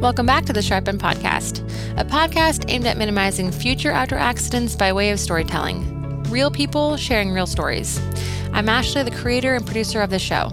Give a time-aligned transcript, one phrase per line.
[0.00, 1.60] Welcome back to the Sharp End Podcast,
[2.00, 6.22] a podcast aimed at minimizing future outdoor accidents by way of storytelling.
[6.30, 8.00] Real people sharing real stories.
[8.54, 10.52] I'm Ashley, the creator and producer of the show.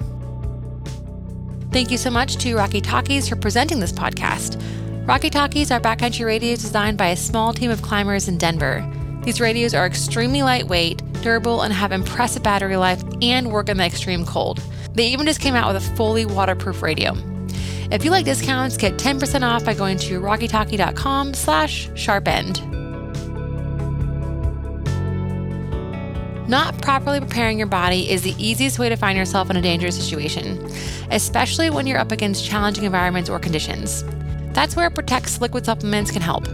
[1.71, 4.61] Thank you so much to Rocky Talkies for presenting this podcast.
[5.07, 8.85] Rocky Talkies are backcountry radios designed by a small team of climbers in Denver.
[9.23, 13.85] These radios are extremely lightweight, durable, and have impressive battery life and work in the
[13.85, 14.61] extreme cold.
[14.91, 17.15] They even just came out with a fully waterproof radio.
[17.89, 22.61] If you like discounts, get 10% off by going to rockytalkie.com slash sharpend.
[26.49, 29.97] Not properly preparing your body is the easiest way to find yourself in a dangerous
[29.97, 30.65] situation,
[31.11, 34.03] especially when you're up against challenging environments or conditions.
[34.53, 36.45] That's where Protekt's liquid supplements can help.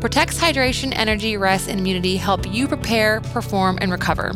[0.00, 4.32] Protekt's hydration, energy, rest, and immunity help you prepare, perform, and recover.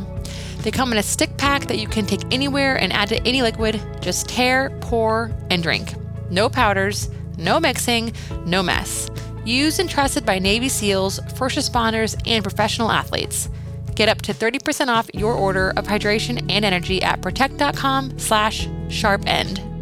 [0.58, 3.42] They come in a stick pack that you can take anywhere and add to any
[3.42, 3.80] liquid.
[4.00, 5.94] Just tear, pour, and drink.
[6.30, 8.12] No powders, no mixing,
[8.44, 9.08] no mess.
[9.44, 13.48] Used and trusted by Navy SEALs, first responders, and professional athletes.
[13.94, 19.75] Get up to 30% off your order of hydration and energy at protekt.com slash sharpend.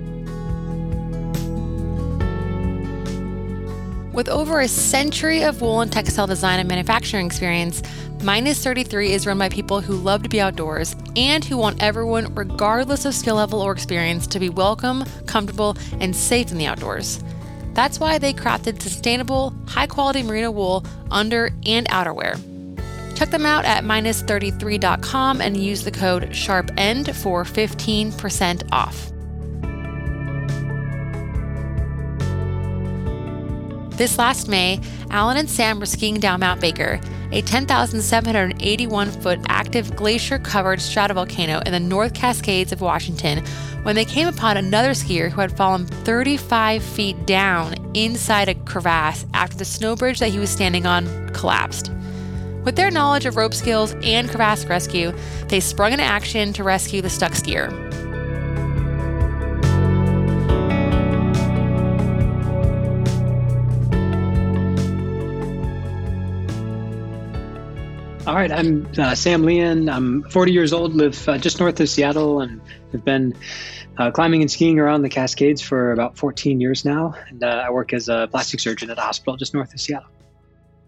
[4.15, 7.83] With over a century of wool and textile design and manufacturing experience,
[8.23, 12.35] Minus 33 is run by people who love to be outdoors and who want everyone,
[12.35, 17.23] regardless of skill level or experience, to be welcome, comfortable, and safe in the outdoors.
[17.75, 22.39] That's why they crafted sustainable, high quality merino wool under and outerwear.
[23.15, 29.11] Check them out at minus33.com and use the code SHARPEND for 15% off.
[33.97, 36.99] This last May, Allen and Sam were skiing down Mount Baker,
[37.31, 43.45] a 10,781 foot active glacier covered stratovolcano in the North Cascades of Washington,
[43.85, 49.27] when they came upon another skier who had fallen 35 feet down inside a crevasse
[49.33, 51.93] after the snow bridge that he was standing on collapsed.
[52.65, 55.13] With their knowledge of rope skills and crevasse rescue,
[55.47, 57.71] they sprung into action to rescue the stuck skier.
[68.35, 69.89] All right, I'm uh, Sam Lien.
[69.89, 73.33] I'm 40 years old, live uh, just north of Seattle, and have been
[73.97, 77.15] uh, climbing and skiing around the Cascades for about 14 years now.
[77.29, 80.09] And uh, I work as a plastic surgeon at a hospital just north of Seattle.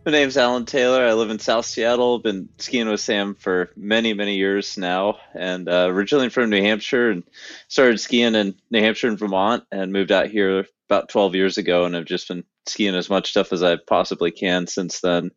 [0.04, 1.06] My name's Allen Taylor.
[1.06, 2.18] I live in South Seattle.
[2.18, 7.12] Been skiing with Sam for many, many years now, and uh, originally from New Hampshire,
[7.12, 7.22] and
[7.68, 11.84] started skiing in New Hampshire and Vermont, and moved out here about 12 years ago,
[11.84, 15.30] and have just been skiing as much stuff as I possibly can since then.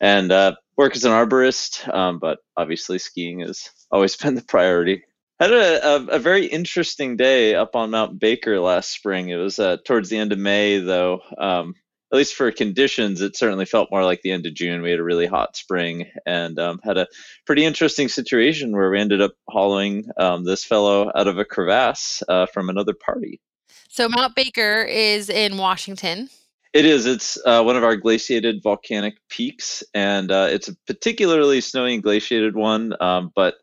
[0.00, 5.04] And uh, work as an arborist, um, but obviously skiing has always been the priority.
[5.40, 9.30] I had a, a, a, very interesting day up on Mount Baker last spring.
[9.30, 11.20] It was uh, towards the end of May, though.
[11.36, 11.74] Um,
[12.12, 14.82] at least for conditions, it certainly felt more like the end of June.
[14.82, 17.08] We had a really hot spring and um, had a
[17.44, 22.22] pretty interesting situation where we ended up hauling um, this fellow out of a crevasse
[22.28, 23.40] uh, from another party.
[23.88, 26.30] So, Mount Baker is in Washington.
[26.74, 27.06] It is.
[27.06, 32.02] It's uh, one of our glaciated volcanic peaks, and uh, it's a particularly snowy and
[32.02, 33.54] glaciated one, um, but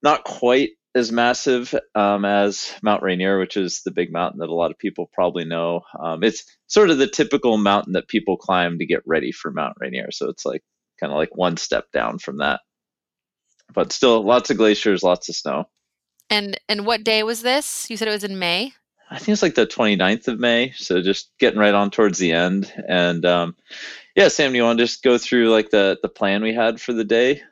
[0.00, 4.54] not quite as massive um, as Mount Rainier, which is the big mountain that a
[4.54, 5.80] lot of people probably know.
[6.00, 9.74] Um, it's sort of the typical mountain that people climb to get ready for Mount
[9.80, 10.62] Rainier, so it's like
[11.00, 12.60] kind of like one step down from that.
[13.74, 15.64] But still, lots of glaciers, lots of snow.
[16.30, 17.90] And and what day was this?
[17.90, 18.72] You said it was in May.
[19.10, 20.72] I think it's like the 29th of May.
[20.72, 22.72] So just getting right on towards the end.
[22.88, 23.56] And um,
[24.14, 26.80] yeah, Sam, do you want to just go through like the, the plan we had
[26.80, 27.42] for the day?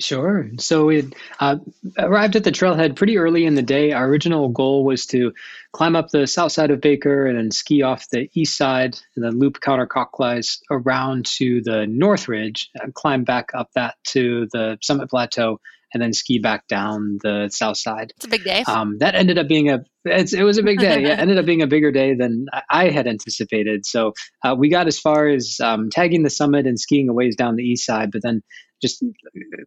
[0.00, 0.50] Sure.
[0.58, 1.56] So we uh,
[1.98, 3.92] arrived at the trailhead pretty early in the day.
[3.92, 5.32] Our original goal was to
[5.72, 9.24] climb up the south side of Baker and then ski off the east side and
[9.24, 14.78] then loop counterclockwise around to the north ridge and climb back up that to the
[14.82, 15.60] summit plateau
[15.94, 18.12] and then ski back down the south side.
[18.16, 18.64] It's a big day.
[18.66, 21.02] Um, that ended up being a it was a big day.
[21.02, 23.86] yeah, ended up being a bigger day than I had anticipated.
[23.86, 24.12] So
[24.44, 27.56] uh, we got as far as um, tagging the summit and skiing a ways down
[27.56, 28.42] the east side, but then
[28.82, 29.02] just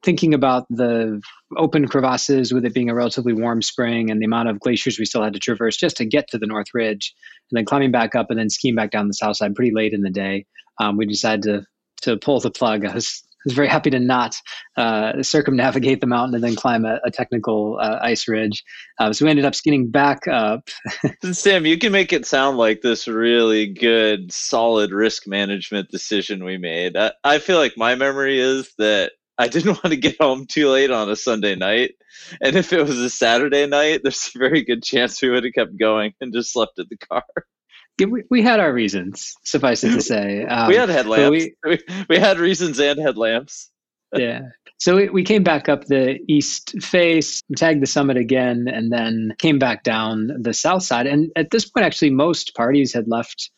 [0.03, 1.19] thinking about the
[1.57, 5.05] open crevasses with it being a relatively warm spring and the amount of glaciers we
[5.05, 7.15] still had to traverse just to get to the north ridge
[7.49, 9.93] and then climbing back up and then skiing back down the south side pretty late
[9.93, 10.45] in the day
[10.79, 11.65] um, we decided to
[12.01, 14.35] to pull the plug i was was very happy to not
[14.75, 18.63] uh, circumnavigate the mountain and then climb a, a technical uh, ice ridge.
[18.99, 20.69] Uh, so we ended up skiing back up.
[21.31, 26.57] Sam, you can make it sound like this really good, solid risk management decision we
[26.57, 26.97] made.
[26.97, 30.69] I, I feel like my memory is that I didn't want to get home too
[30.69, 31.95] late on a Sunday night.
[32.41, 35.53] And if it was a Saturday night, there's a very good chance we would have
[35.53, 37.23] kept going and just slept in the car.
[38.05, 40.43] we, we had our reasons, suffice it to say.
[40.45, 41.31] Um, we had headlamps.
[41.31, 41.79] We, we,
[42.09, 43.71] we had reasons and headlamps.
[44.15, 44.41] yeah.
[44.79, 49.33] So we, we came back up the east face, tagged the summit again, and then
[49.39, 51.07] came back down the south side.
[51.07, 53.49] And at this point, actually, most parties had left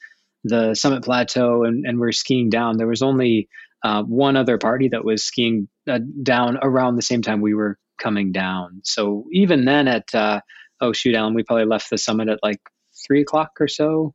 [0.45, 2.77] the summit plateau and, and were skiing down.
[2.77, 3.50] There was only
[3.83, 7.77] uh, one other party that was skiing uh, down around the same time we were
[8.01, 8.81] coming down.
[8.85, 10.39] So even then, at uh,
[10.80, 12.62] oh shoot, Allen, we probably left the summit at like
[13.06, 14.13] three o'clock or so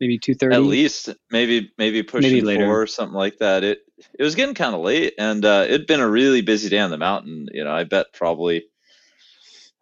[0.00, 0.54] maybe two thirty.
[0.54, 2.66] At least, maybe maybe pushing maybe later.
[2.66, 3.64] four or something like that.
[3.64, 3.78] It
[4.18, 6.90] it was getting kind of late, and uh, it'd been a really busy day on
[6.90, 7.48] the mountain.
[7.52, 8.64] You know, I bet probably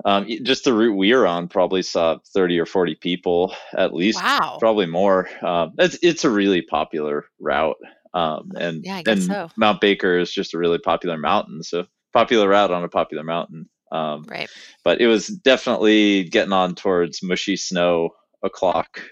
[0.04, 4.22] um, just the route we were on probably saw thirty or forty people at least.
[4.22, 5.28] Wow, probably more.
[5.42, 7.76] Um, it's it's a really popular route,
[8.14, 9.48] um, and yeah, and so.
[9.56, 11.62] Mount Baker is just a really popular mountain.
[11.62, 13.68] So popular route on a popular mountain.
[13.90, 14.48] Um, right.
[14.84, 18.10] But it was definitely getting on towards mushy snow
[18.42, 19.02] o'clock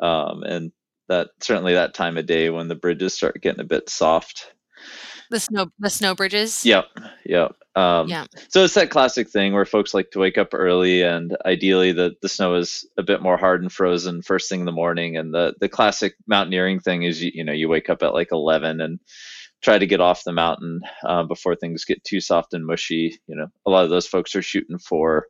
[0.00, 0.72] um, and
[1.08, 4.52] that certainly that time of day when the bridges start getting a bit soft.
[5.30, 6.64] The snow, the snow bridges.
[6.64, 6.86] Yep,
[7.24, 7.52] yep.
[7.76, 8.24] Um, yeah.
[8.48, 12.16] So it's that classic thing where folks like to wake up early, and ideally the
[12.20, 15.16] the snow is a bit more hard and frozen first thing in the morning.
[15.16, 18.32] And the the classic mountaineering thing is you you know you wake up at like
[18.32, 18.98] eleven and
[19.62, 23.20] try to get off the mountain uh, before things get too soft and mushy.
[23.26, 25.26] You know, a lot of those folks are shooting for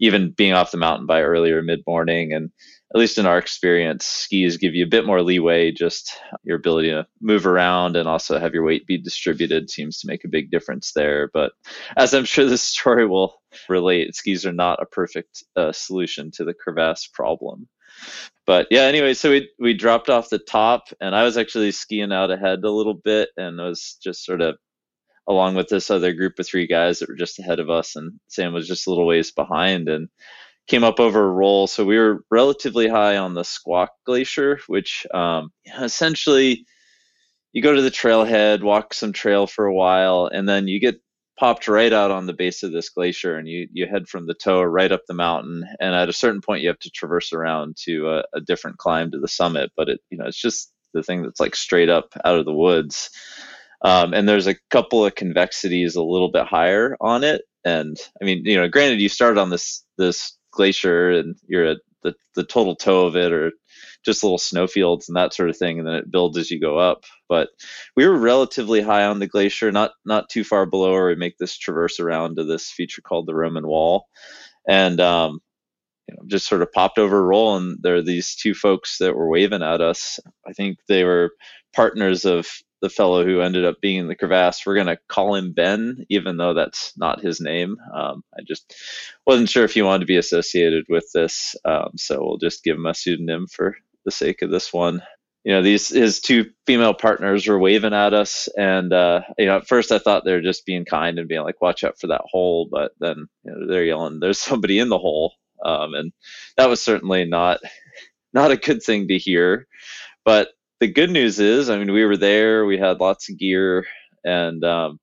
[0.00, 2.50] even being off the mountain by earlier mid morning, and
[2.94, 5.70] at least in our experience, skis give you a bit more leeway.
[5.70, 10.06] Just your ability to move around and also have your weight be distributed seems to
[10.06, 11.30] make a big difference there.
[11.32, 11.52] But
[11.96, 16.44] as I'm sure this story will relate, skis are not a perfect uh, solution to
[16.44, 17.68] the crevasse problem.
[18.46, 22.12] But yeah, anyway, so we we dropped off the top, and I was actually skiing
[22.12, 24.56] out ahead a little bit, and was just sort of
[25.28, 28.18] along with this other group of three guys that were just ahead of us, and
[28.28, 30.08] Sam was just a little ways behind, and
[30.68, 31.66] came up over a roll.
[31.66, 35.50] So we were relatively high on the Squak Glacier, which um,
[35.80, 36.66] essentially
[37.52, 41.00] you go to the trailhead, walk some trail for a while, and then you get
[41.38, 44.34] popped right out on the base of this glacier and you, you head from the
[44.34, 45.64] toe right up the mountain.
[45.80, 49.12] And at a certain point, you have to traverse around to a, a different climb
[49.12, 49.70] to the summit.
[49.76, 52.52] But it, you know, it's just the thing that's like straight up out of the
[52.52, 53.10] woods.
[53.82, 57.42] Um, and there's a couple of convexities a little bit higher on it.
[57.64, 61.78] And I mean, you know, granted, you started on this this glacier and you're at
[62.02, 63.52] the, the total toe of it or
[64.04, 66.78] just little snowfields and that sort of thing and then it builds as you go
[66.78, 67.04] up.
[67.28, 67.48] But
[67.96, 71.38] we were relatively high on the glacier not not too far below where we make
[71.38, 74.06] this traverse around to this feature called the roman wall.
[74.68, 75.40] And um,
[76.08, 78.98] you know, just sort of popped over a roll and there are these two folks
[78.98, 80.18] that were waving at us.
[80.46, 81.30] I think they were
[81.72, 82.48] partners of
[82.80, 84.64] the fellow who ended up being in the crevasse.
[84.64, 87.76] We're going to call him Ben, even though that's not his name.
[87.94, 88.74] Um, I just
[89.26, 92.76] wasn't sure if he wanted to be associated with this, um, so we'll just give
[92.76, 95.02] him a pseudonym for the sake of this one.
[95.44, 99.58] You know, these his two female partners were waving at us, and uh, you know,
[99.58, 102.08] at first I thought they were just being kind and being like, "Watch out for
[102.08, 105.32] that hole," but then you know, they're yelling, "There's somebody in the hole,"
[105.64, 106.12] um, and
[106.56, 107.60] that was certainly not
[108.34, 109.66] not a good thing to hear.
[110.24, 110.48] But
[110.80, 113.86] the good news is, I mean, we were there, we had lots of gear,
[114.24, 114.98] and um,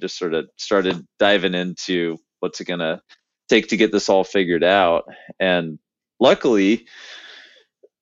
[0.00, 3.00] just sort of started diving into what's it going to
[3.48, 5.04] take to get this all figured out.
[5.38, 5.78] And
[6.20, 6.86] luckily,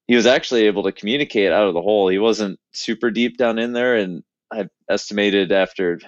[0.06, 2.08] he was actually able to communicate out of the hole.
[2.08, 4.22] He wasn't super deep down in there, and
[4.52, 6.00] I estimated after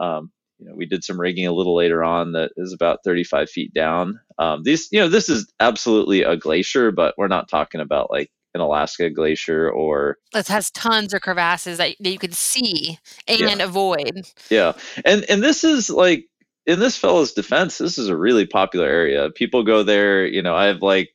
[0.00, 3.50] um, you know we did some rigging a little later on that is about 35
[3.50, 4.20] feet down.
[4.38, 8.30] Um, these you know this is absolutely a glacier, but we're not talking about like
[8.54, 13.40] an Alaska glacier or it has tons of crevasses that, that you can see and
[13.40, 13.62] yeah.
[13.62, 14.22] avoid.
[14.50, 14.72] Yeah.
[15.04, 16.26] And and this is like
[16.66, 19.30] in this fellow's defense, this is a really popular area.
[19.30, 21.10] People go there, you know, I've like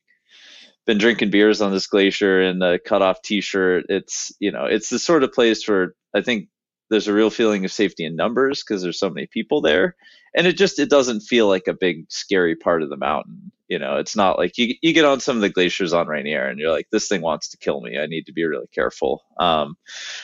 [0.86, 3.86] been drinking beers on this glacier in a cut off t-shirt.
[3.88, 6.48] It's, you know, it's the sort of place where I think
[6.90, 9.96] there's a real feeling of safety in numbers because there's so many people there
[10.34, 13.78] and it just it doesn't feel like a big scary part of the mountain you
[13.78, 16.58] know it's not like you, you get on some of the glaciers on rainier and
[16.58, 19.76] you're like this thing wants to kill me i need to be really careful um,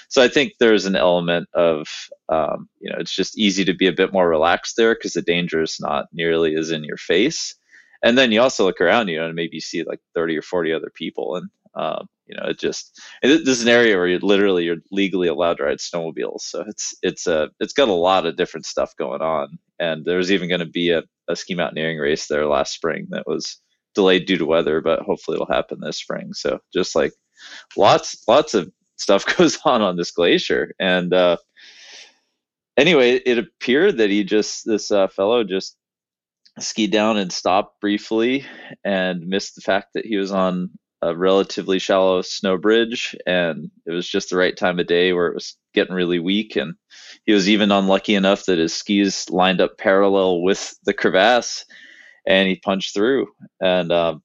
[0.09, 1.88] so i think there's an element of
[2.28, 5.23] um, you know it's just easy to be a bit more relaxed there because the
[5.23, 7.54] danger is not nearly as in your face
[8.02, 10.42] and then you also look around you know, and maybe you see like 30 or
[10.42, 14.20] 40 other people and um, you know, it just this is an area where you're
[14.20, 16.42] literally you're legally allowed to ride snowmobiles.
[16.42, 19.59] So it's it's a it's got a lot of different stuff going on.
[19.80, 23.06] And there was even going to be a, a ski mountaineering race there last spring
[23.10, 23.60] that was
[23.94, 26.32] delayed due to weather, but hopefully it'll happen this spring.
[26.34, 27.12] So just like
[27.76, 30.75] lots lots of stuff goes on on this glacier.
[30.78, 31.38] And uh,
[32.76, 35.76] anyway, it appeared that he just this uh, fellow just
[36.58, 38.44] skied down and stopped briefly
[38.84, 40.70] and missed the fact that he was on
[41.02, 45.28] a relatively shallow snow bridge, and it was just the right time of day where
[45.28, 46.57] it was getting really weak.
[46.57, 46.75] And
[47.25, 51.64] he was even unlucky enough that his skis lined up parallel with the crevasse,
[52.26, 53.28] and he punched through.
[53.61, 54.23] And um,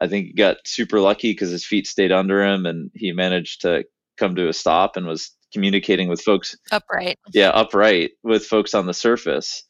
[0.00, 3.62] I think he got super lucky because his feet stayed under him, and he managed
[3.62, 3.84] to
[4.16, 7.18] come to a stop and was communicating with folks upright.
[7.32, 9.62] Yeah, upright with folks on the surface.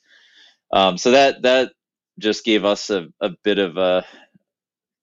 [0.73, 1.73] Um, so that that
[2.19, 4.05] just gave us a, a bit of a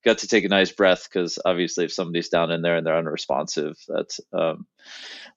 [0.03, 2.98] got to take a nice breath because obviously if somebody's down in there and they're
[2.98, 4.65] unresponsive, that's um,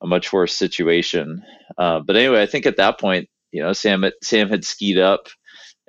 [0.01, 1.43] a much worse situation.
[1.77, 5.29] Uh, but anyway, I think at that point, you know, Sam Sam had skied up,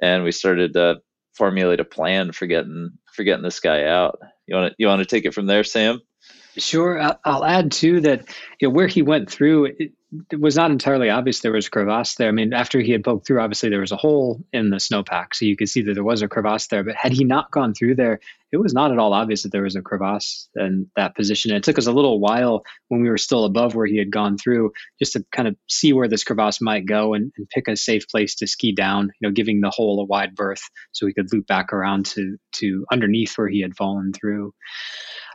[0.02, 0.98] and we started to
[1.34, 4.20] formulate a plan for getting for getting this guy out.
[4.48, 6.02] You want to you want to take it from there, Sam?
[6.58, 7.02] Sure.
[7.26, 9.92] I'll add too that you know, where he went through, it,
[10.32, 12.30] it, was not entirely obvious there was a crevasse there.
[12.30, 15.34] I mean, after he had poked through, obviously there was a hole in the snowpack,
[15.34, 16.84] so you could see that there was a crevasse there.
[16.84, 18.20] But had he not gone through there,
[18.52, 21.52] it was not at all obvious that there was a crevasse in that position.
[21.52, 24.12] And it took us a little while when we were still above where he had
[24.12, 27.68] gone through, just to kind of see where this crevasse might go and, and pick
[27.68, 29.12] a safe place to ski down.
[29.20, 32.38] You know, giving the hole a wide berth so we could loop back around to
[32.54, 34.54] to underneath where he had fallen through.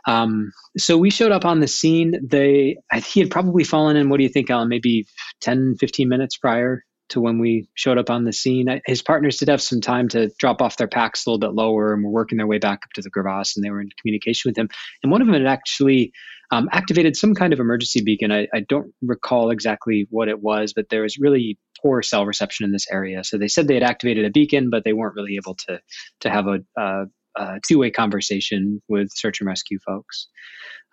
[0.07, 2.19] Um, so we showed up on the scene.
[2.23, 2.77] They,
[3.11, 5.05] he had probably fallen in, what do you think, Allen, maybe
[5.41, 8.81] 10, 15 minutes prior to when we showed up on the scene.
[8.85, 11.93] His partners did have some time to drop off their packs a little bit lower
[11.93, 14.49] and were working their way back up to the crevasse and they were in communication
[14.49, 14.69] with him.
[15.03, 16.13] And one of them had actually
[16.51, 18.31] um, activated some kind of emergency beacon.
[18.31, 22.65] I, I, don't recall exactly what it was, but there was really poor cell reception
[22.65, 23.23] in this area.
[23.23, 25.79] So they said they had activated a beacon, but they weren't really able to
[26.21, 27.05] to have a, uh,
[27.39, 30.27] uh, two-way conversation with search and rescue folks.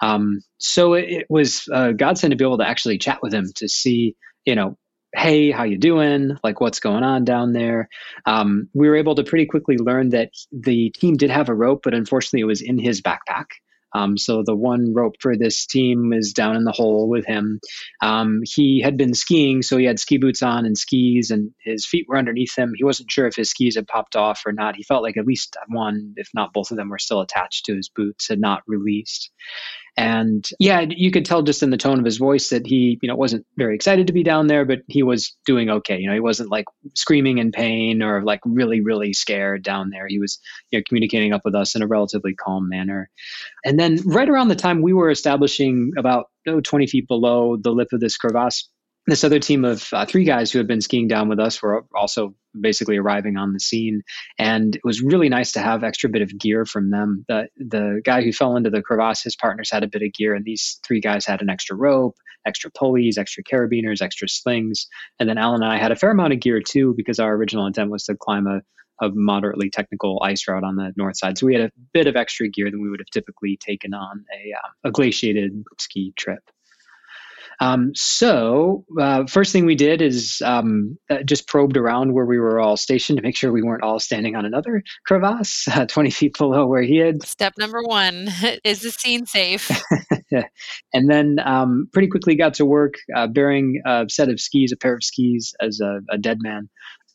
[0.01, 3.47] Um, so it, it was uh, godsend to be able to actually chat with him
[3.57, 4.77] to see, you know,
[5.15, 6.37] hey, how you doing?
[6.45, 7.89] Like, what's going on down there?
[8.27, 11.81] Um, we were able to pretty quickly learn that the team did have a rope,
[11.83, 13.47] but unfortunately, it was in his backpack.
[13.95, 17.61] Um, so the one rope for this team is down in the hole with him.
[18.03, 21.87] Um, he had been skiing, so he had ski boots on and skis, and his
[21.87, 22.73] feet were underneath him.
[22.77, 24.77] He wasn't sure if his skis had popped off or not.
[24.77, 27.77] He felt like at least one, if not both of them, were still attached to
[27.77, 29.31] his boots, had not released.
[29.99, 33.09] And yeah, you could tell just in the tone of his voice that he, you
[33.09, 35.99] know, wasn't very excited to be down there, but he was doing okay.
[35.99, 40.07] You know, he wasn't like screaming in pain or like really, really scared down there.
[40.07, 40.39] He was,
[40.71, 43.11] you know, communicating up with us in a relatively calm manner.
[43.65, 47.73] And then right around the time we were establishing about oh, 20 feet below the
[47.73, 48.69] lip of this crevasse,
[49.09, 51.85] this other team of uh, three guys who had been skiing down with us were
[51.95, 54.03] also basically arriving on the scene
[54.39, 58.01] and it was really nice to have extra bit of gear from them the the
[58.05, 60.81] guy who fell into the crevasse his partners had a bit of gear and these
[60.87, 64.89] three guys had an extra rope extra pulleys extra carabiners extra slings
[65.21, 67.67] and then allen and i had a fair amount of gear too because our original
[67.67, 68.61] intent was to climb a
[69.01, 71.39] a moderately technical ice route on the north side.
[71.39, 74.25] So we had a bit of extra gear than we would have typically taken on
[74.35, 76.41] a, um, a glaciated ski trip.
[77.61, 82.39] Um, so uh, first thing we did is um, uh, just probed around where we
[82.39, 86.11] were all stationed to make sure we weren't all standing on another crevasse uh, 20
[86.11, 87.23] feet below where he had.
[87.23, 88.29] Step number one
[88.65, 89.71] is the scene safe?
[90.93, 94.77] and then um, pretty quickly got to work uh, bearing a set of skis, a
[94.77, 96.69] pair of skis as a, a dead man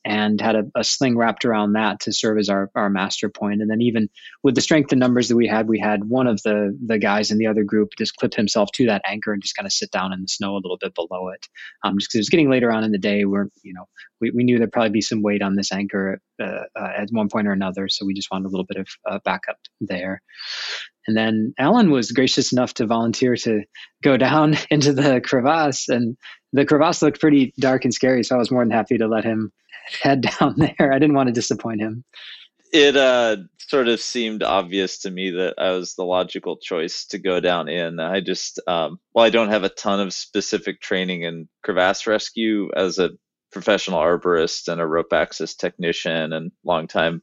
[0.05, 3.62] and had a, a, sling wrapped around that to serve as our, our master point.
[3.62, 4.10] And then even
[4.43, 7.31] with the strength and numbers that we had, we had one of the the guys
[7.31, 9.91] in the other group just clip himself to that anchor and just kind of sit
[9.91, 11.48] down in the snow a little bit below it.
[11.83, 13.86] Um, just because it was getting later on in the day where, you know,
[14.19, 17.29] we, we knew there'd probably be some weight on this anchor uh, uh, at one
[17.29, 17.88] point or another.
[17.88, 20.22] So we just wanted a little bit of uh, backup there.
[21.07, 23.63] And then Alan was gracious enough to volunteer to
[24.01, 26.17] go down into the crevasse and
[26.53, 28.24] the crevasse looked pretty dark and scary.
[28.24, 29.51] So I was more than happy to let him
[30.01, 30.93] head down there.
[30.93, 32.03] I didn't want to disappoint him.
[32.72, 37.19] It uh, sort of seemed obvious to me that I was the logical choice to
[37.19, 38.00] go down in.
[38.00, 42.72] I just, um, well, I don't have a ton of specific training in crevasse rescue
[42.75, 43.12] as a
[43.51, 47.22] professional arborist and a rope access technician and longtime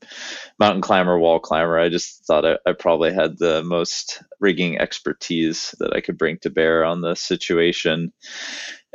[0.59, 1.79] mountain climber, wall climber.
[1.79, 6.39] I just thought I, I, probably had the most rigging expertise that I could bring
[6.43, 8.13] to bear on the situation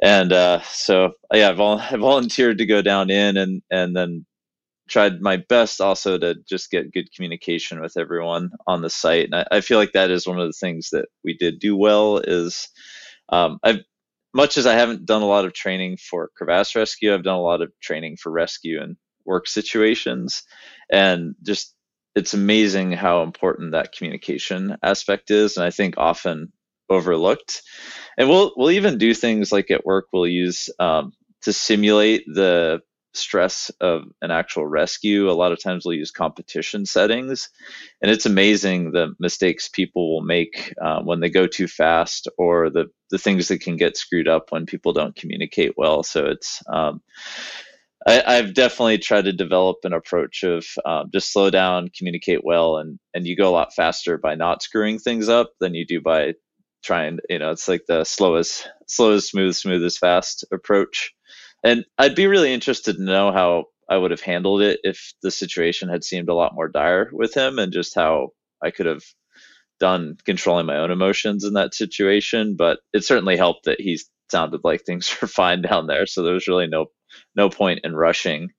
[0.01, 4.25] and uh, so yeah, I, vol- I volunteered to go down in and and then
[4.89, 9.25] tried my best also to just get good communication with everyone on the site.
[9.25, 11.75] And I, I feel like that is one of the things that we did do
[11.77, 12.17] well.
[12.19, 12.69] Is
[13.29, 13.81] um, I've
[14.33, 17.41] much as I haven't done a lot of training for crevasse rescue, I've done a
[17.41, 20.43] lot of training for rescue and work situations,
[20.91, 21.73] and just
[22.15, 25.57] it's amazing how important that communication aspect is.
[25.57, 26.51] And I think often
[26.89, 27.61] overlooked.
[28.17, 31.13] And we'll we'll even do things like at work we'll use um,
[31.43, 32.81] to simulate the
[33.13, 35.29] stress of an actual rescue.
[35.29, 37.49] A lot of times we'll use competition settings,
[38.01, 42.69] and it's amazing the mistakes people will make uh, when they go too fast or
[42.69, 46.03] the the things that can get screwed up when people don't communicate well.
[46.03, 47.01] So it's um,
[48.07, 52.77] I, have definitely tried to develop an approach of um, just slow down, communicate well,
[52.77, 56.01] and and you go a lot faster by not screwing things up than you do
[56.01, 56.33] by
[56.85, 57.19] trying.
[57.29, 61.13] You know, it's like the slowest, slowest, smooth, smoothest, fast approach.
[61.63, 65.31] And I'd be really interested to know how I would have handled it if the
[65.31, 68.29] situation had seemed a lot more dire with him, and just how
[68.63, 69.03] I could have
[69.79, 72.55] done controlling my own emotions in that situation.
[72.57, 73.99] But it certainly helped that he
[74.31, 76.87] sounded like things were fine down there, so there was really no
[77.35, 78.49] no point in rushing.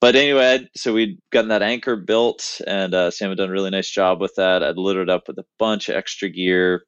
[0.00, 3.70] But anyway, so we'd gotten that anchor built, and uh, Sam had done a really
[3.70, 4.62] nice job with that.
[4.62, 6.82] I'd littered up with a bunch of extra gear.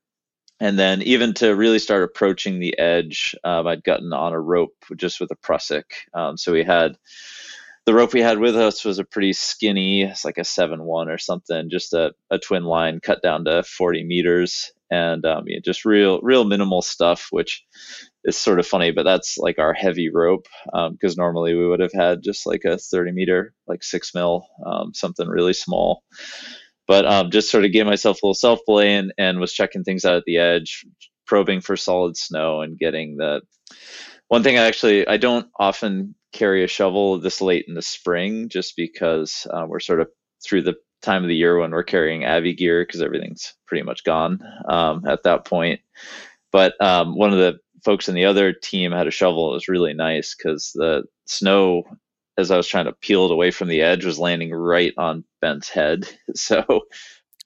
[0.60, 4.76] And then, even to really start approaching the edge, um, I'd gotten on a rope
[4.96, 5.84] just with a prusik.
[6.14, 6.96] Um, so we had
[7.86, 11.08] the rope we had with us was a pretty skinny, it's like a 7 1
[11.10, 14.72] or something, just a, a twin line cut down to 40 meters.
[14.90, 17.64] And um, yeah, just real, real minimal stuff, which
[18.24, 21.80] is sort of funny, but that's like our heavy rope because um, normally we would
[21.80, 26.02] have had just like a 30 meter, like six mil, um, something really small.
[26.86, 29.84] But um, just sort of gave myself a little self belay and, and was checking
[29.84, 30.84] things out at the edge,
[31.26, 33.40] probing for solid snow and getting the.
[34.28, 38.48] One thing I actually I don't often carry a shovel this late in the spring
[38.48, 40.08] just because uh, we're sort of
[40.44, 44.04] through the time of the year when we're carrying Avi gear because everything's pretty much
[44.04, 45.80] gone um, at that point.
[46.50, 49.50] But um, one of the folks in the other team had a shovel.
[49.50, 51.84] It was really nice because the snow,
[52.36, 55.24] as I was trying to peel it away from the edge, was landing right on
[55.40, 56.08] Ben's head.
[56.36, 56.82] So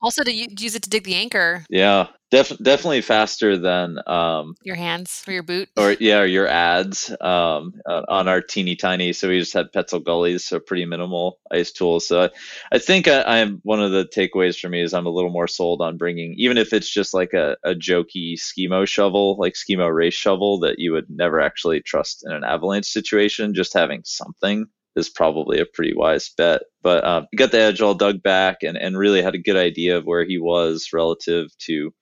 [0.00, 1.64] also to use it to dig the anchor.
[1.68, 5.68] Yeah, def- definitely faster than um, your hands or your boot.
[5.76, 9.12] Or yeah, or your ads um, uh, on our teeny tiny.
[9.12, 12.06] So we just had Petzl Gullys, so pretty minimal ice tools.
[12.06, 12.30] So I,
[12.72, 15.48] I think I, am one of the takeaways for me is I'm a little more
[15.48, 19.92] sold on bringing, even if it's just like a, a jokey skimo shovel, like skimo
[19.92, 23.54] race shovel that you would never actually trust in an avalanche situation.
[23.54, 24.66] Just having something
[24.98, 26.62] is probably a pretty wise bet.
[26.82, 29.96] But um, got the edge all dug back and, and really had a good idea
[29.96, 31.92] of where he was relative to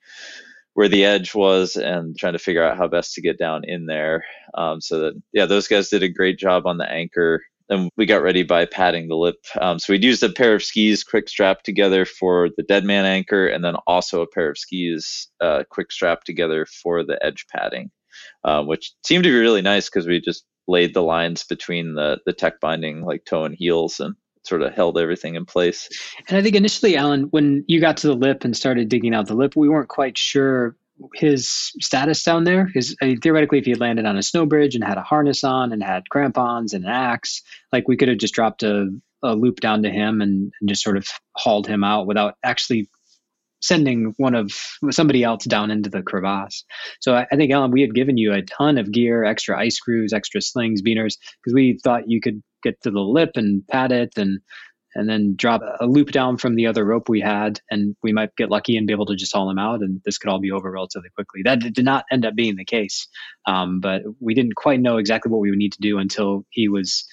[0.75, 3.87] where the edge was and trying to figure out how best to get down in
[3.87, 4.25] there.
[4.55, 7.43] Um, so that, yeah, those guys did a great job on the anchor.
[7.69, 9.37] And we got ready by padding the lip.
[9.61, 13.05] Um, so we'd used a pair of skis quick strap together for the dead man
[13.05, 17.47] anchor, and then also a pair of skis uh, quick strap together for the edge
[17.53, 17.91] padding,
[18.45, 22.19] uh, which seemed to be really nice because we just laid the lines between the
[22.27, 25.89] the tech binding like toe and heels and sort of held everything in place.
[26.29, 29.27] And I think initially, Allen, when you got to the lip and started digging out
[29.27, 30.77] the lip, we weren't quite sure
[31.15, 32.67] his status down there.
[32.73, 35.03] His I mean, theoretically, if he had landed on a snow bridge and had a
[35.03, 38.89] harness on and had crampons and an axe, like we could have just dropped a,
[39.23, 42.89] a loop down to him and, and just sort of hauled him out without actually
[43.61, 44.53] sending one of
[44.90, 46.64] somebody else down into the crevasse.
[47.01, 49.77] So I, I, think Allen, we had given you a ton of gear, extra ice
[49.77, 53.92] screws, extra slings, beaners, because we thought you could get to the lip and pat
[53.92, 54.40] it and
[54.97, 58.35] and then drop a loop down from the other rope we had, and we might
[58.35, 60.51] get lucky and be able to just haul him out, and this could all be
[60.51, 61.42] over relatively quickly.
[61.45, 63.07] That did not end up being the case,
[63.47, 66.69] um, but we didn't quite know exactly what we would need to do until he
[66.69, 67.07] was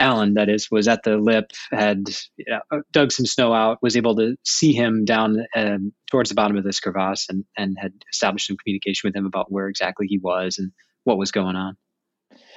[0.00, 3.96] Allen, that is, was at the lip, had you know, dug some snow out, was
[3.96, 7.92] able to see him down um, towards the bottom of this crevasse, and, and had
[8.10, 10.72] established some communication with him about where exactly he was and
[11.04, 11.76] what was going on.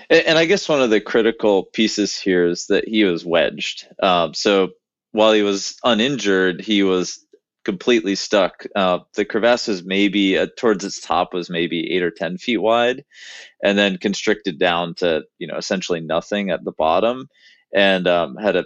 [0.10, 3.88] And I guess one of the critical pieces here is that he was wedged.
[4.02, 4.69] Um, so
[5.12, 7.25] while he was uninjured, he was
[7.65, 8.65] completely stuck.
[8.75, 12.58] Uh, the crevasse was maybe uh, towards its top was maybe eight or ten feet
[12.58, 13.04] wide,
[13.63, 17.28] and then constricted down to you know essentially nothing at the bottom,
[17.73, 18.65] and um, had a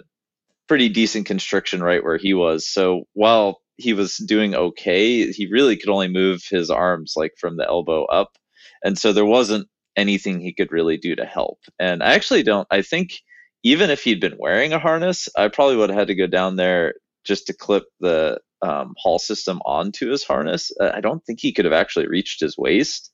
[0.68, 2.68] pretty decent constriction right where he was.
[2.68, 7.56] So while he was doing okay, he really could only move his arms like from
[7.56, 8.36] the elbow up,
[8.84, 11.58] and so there wasn't anything he could really do to help.
[11.78, 12.68] And I actually don't.
[12.70, 13.14] I think
[13.62, 16.56] even if he'd been wearing a harness, I probably would have had to go down
[16.56, 20.72] there just to clip the um, haul system onto his harness.
[20.80, 23.12] Uh, I don't think he could have actually reached his waist.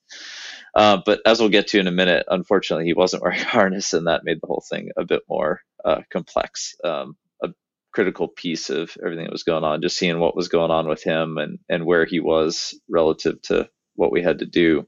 [0.75, 3.93] Uh, but as we'll get to in a minute, unfortunately, he wasn't wearing a harness,
[3.93, 6.75] and that made the whole thing a bit more uh, complex.
[6.85, 7.49] Um, a
[7.93, 11.03] critical piece of everything that was going on, just seeing what was going on with
[11.03, 14.87] him and and where he was relative to what we had to do.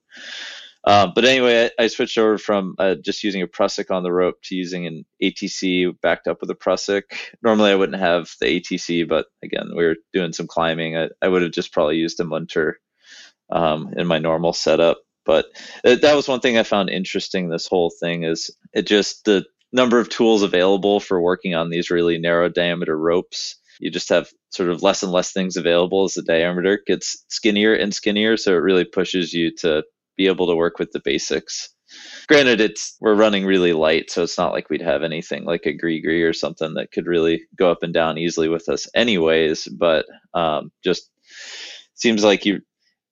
[0.88, 4.10] Uh, but anyway, I, I, switched over from uh, just using a prusik on the
[4.10, 7.02] rope to using an ATC backed up with a prusik.
[7.42, 10.96] Normally, I wouldn't have the ATC, but again, we were doing some climbing.
[10.96, 12.80] I, I would have just probably used a munter
[13.50, 15.02] um, in my normal setup.
[15.26, 15.48] But
[15.84, 17.50] that was one thing I found interesting.
[17.50, 21.90] This whole thing is it just the number of tools available for working on these
[21.90, 23.56] really narrow diameter ropes.
[23.78, 27.74] You just have sort of less and less things available as the diameter gets skinnier
[27.74, 28.38] and skinnier.
[28.38, 29.84] So it really pushes you to
[30.18, 31.70] be able to work with the basics.
[32.26, 35.72] Granted, it's we're running really light, so it's not like we'd have anything like a
[35.72, 39.66] GriGri or something that could really go up and down easily with us, anyways.
[39.68, 40.04] But
[40.34, 41.10] um, just
[41.94, 42.60] seems like you.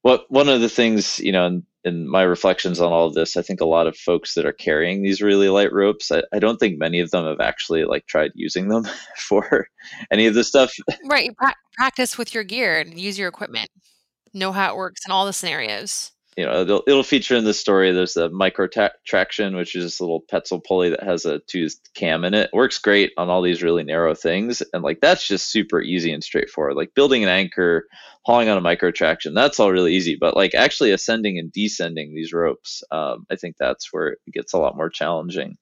[0.02, 3.36] What one of the things you know, in, in, my reflections on all of this,
[3.36, 6.38] I think a lot of folks that are carrying these really light ropes, I, I
[6.38, 8.84] don't think many of them have actually like tried using them
[9.16, 9.66] for
[10.10, 10.72] any of this stuff.
[11.06, 13.70] Right, pra- practice with your gear and use your equipment,
[14.34, 17.54] know how it works in all the scenarios you know it'll, it'll feature in the
[17.54, 17.92] story.
[17.92, 22.24] There's the Micro Traxion which is this little petzl pulley that has a toothed cam
[22.24, 22.50] in it.
[22.52, 26.22] Works great on all these really narrow things and like that's just super easy and
[26.22, 26.76] straightforward.
[26.76, 27.86] Like building an anchor
[28.24, 30.16] hauling on a Micro Traxion that's all really easy.
[30.20, 34.52] But like actually ascending and descending these ropes um, i think that's where it gets
[34.52, 35.56] a lot more challenging.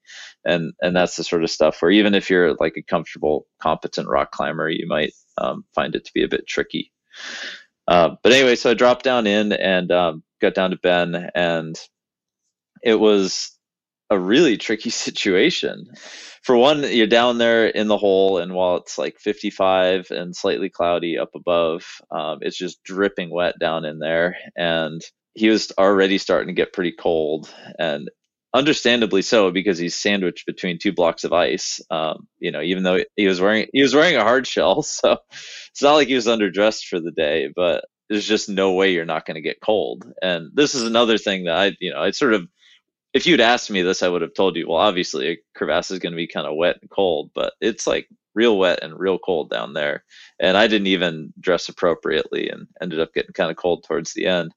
[0.45, 4.09] And and that's the sort of stuff where even if you're like a comfortable competent
[4.09, 6.93] rock climber you might um, find it to be a bit tricky
[7.87, 11.79] uh, but anyway, so I dropped down in and um, got down to Ben, and
[12.83, 13.57] it was
[14.11, 15.87] a really tricky situation.
[16.43, 20.69] For one, you're down there in the hole, and while it's like 55 and slightly
[20.69, 24.37] cloudy up above, um, it's just dripping wet down in there.
[24.57, 25.01] And
[25.35, 28.11] he was already starting to get pretty cold, and
[28.55, 31.81] understandably so because he's sandwiched between two blocks of ice.
[31.91, 35.19] Um, you know, even though he was wearing he was wearing a hard shell, so
[35.71, 39.05] it's not like he was underdressed for the day, but there's just no way you're
[39.05, 40.11] not going to get cold.
[40.23, 42.47] And this is another thing that I, you know, I sort of,
[43.13, 46.01] if you'd asked me this, I would have told you, well, obviously a crevasse is
[46.01, 49.19] going to be kind of wet and cold, but it's like real wet and real
[49.19, 50.05] cold down there.
[50.41, 54.27] And I didn't even dress appropriately and ended up getting kind of cold towards the
[54.27, 54.53] end.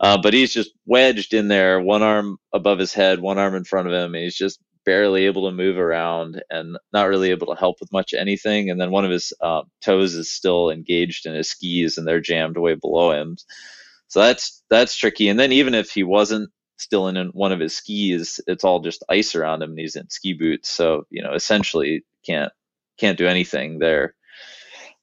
[0.00, 3.64] Uh, but he's just wedged in there, one arm above his head, one arm in
[3.64, 4.14] front of him.
[4.14, 7.92] And he's just barely able to move around and not really able to help with
[7.92, 8.70] much anything.
[8.70, 12.20] And then one of his uh, toes is still engaged in his skis and they're
[12.20, 13.36] jammed way below him.
[14.08, 15.28] So that's that's tricky.
[15.28, 19.04] And then even if he wasn't still in one of his skis, it's all just
[19.08, 20.68] ice around him and he's in ski boots.
[20.68, 22.52] So you know, essentially can't
[22.98, 24.14] can't do anything there.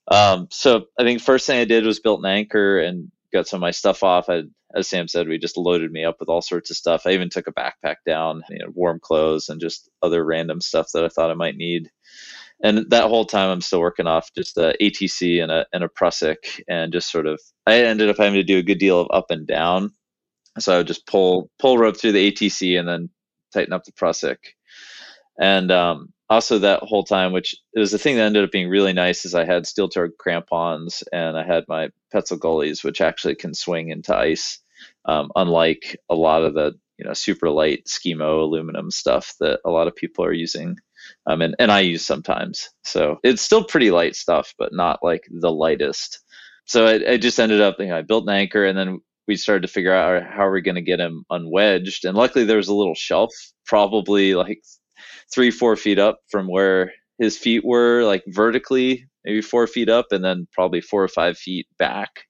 [0.08, 3.58] Um, so I think first thing I did was built an anchor and got some
[3.58, 4.28] of my stuff off.
[4.28, 4.42] I,
[4.74, 7.02] as Sam said, we just loaded me up with all sorts of stuff.
[7.06, 10.88] I even took a backpack down, you know, warm clothes and just other random stuff
[10.94, 11.90] that I thought I might need.
[12.62, 15.88] And that whole time, I'm still working off just a ATC and a and a
[15.88, 17.40] Prusik, and just sort of.
[17.66, 19.92] I ended up having to do a good deal of up and down,
[20.60, 23.10] so I would just pull pull rope through the ATC and then
[23.52, 24.36] tighten up the Prusik.
[25.40, 28.92] And um, also that whole time, which was the thing that ended up being really
[28.92, 33.34] nice, is I had steel toe crampons and I had my Petzl Gullys, which actually
[33.34, 34.58] can swing into ice,
[35.04, 39.70] um, unlike a lot of the you know super light Skimo aluminum stuff that a
[39.70, 40.76] lot of people are using.
[41.26, 42.70] Um, and, and I use sometimes.
[42.84, 46.20] So it's still pretty light stuff, but not like the lightest.
[46.64, 49.36] So I, I just ended up, you know, I built an anchor and then we
[49.36, 52.04] started to figure out how are we going to get him unwedged.
[52.04, 53.32] And luckily there was a little shelf,
[53.66, 54.62] probably like
[55.32, 60.06] three, four feet up from where his feet were, like vertically, maybe four feet up,
[60.10, 62.24] and then probably four or five feet back.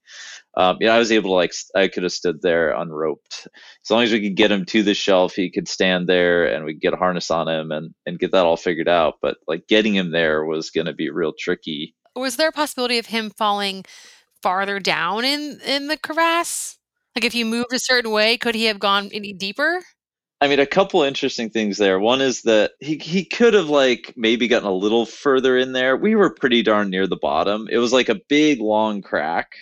[0.54, 3.48] Um, yeah, I was able to like I could have stood there unroped.
[3.84, 6.64] As long as we could get him to the shelf, he could stand there, and
[6.64, 9.14] we could get a harness on him and and get that all figured out.
[9.22, 11.94] But like getting him there was going to be real tricky.
[12.14, 13.84] Was there a possibility of him falling
[14.42, 16.78] farther down in in the crevasse?
[17.16, 19.82] Like if you moved a certain way, could he have gone any deeper?
[20.42, 22.00] I mean, a couple interesting things there.
[22.00, 25.96] One is that he he could have like maybe gotten a little further in there.
[25.96, 27.68] We were pretty darn near the bottom.
[27.70, 29.52] It was like a big long crack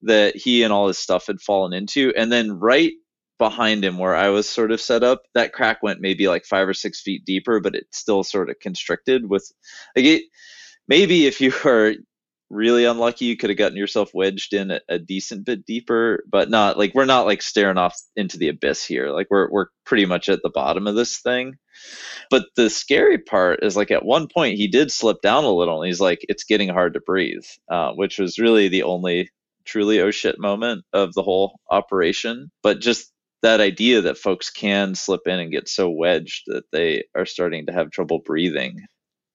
[0.00, 2.94] that he and all his stuff had fallen into, and then right
[3.38, 6.66] behind him where I was sort of set up, that crack went maybe like five
[6.66, 9.52] or six feet deeper, but it still sort of constricted with
[9.94, 10.22] like it,
[10.88, 11.96] maybe if you were
[12.54, 13.26] really unlucky.
[13.26, 16.94] You could have gotten yourself wedged in a, a, decent bit deeper but not like
[16.94, 19.10] we're not like staring off into the abyss here.
[19.10, 21.54] Like we're we're pretty much at the bottom of this thing.
[22.30, 25.82] But the scary part is like at one point he did slip down a little
[25.82, 29.30] and he's like it's getting hard to breathe uh, which was really the only
[29.64, 32.50] truly oh shit moment of the whole operation.
[32.62, 33.10] But just
[33.42, 37.66] that idea that folks can slip in and get so wedged that they are starting
[37.66, 38.80] to have trouble breathing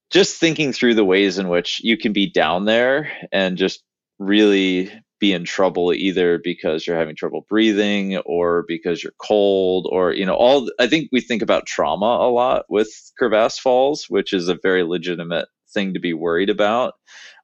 [0.09, 3.83] just thinking through the ways in which you can be down there and just
[4.17, 10.13] really be in trouble either because you're having trouble breathing or because you're cold or
[10.13, 14.31] you know all i think we think about trauma a lot with crevasse falls which
[14.31, 16.93] is a very legitimate thing to be worried about.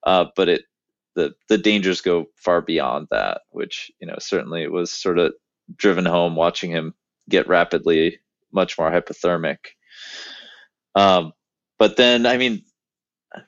[0.04, 0.63] Uh, but it
[1.15, 5.34] the the dangers go far beyond that which you know certainly it was sort of
[5.75, 6.93] driven home watching him
[7.30, 8.19] get rapidly
[8.51, 9.58] much more hypothermic.
[10.93, 11.34] Um,
[11.78, 12.64] but then, I mean,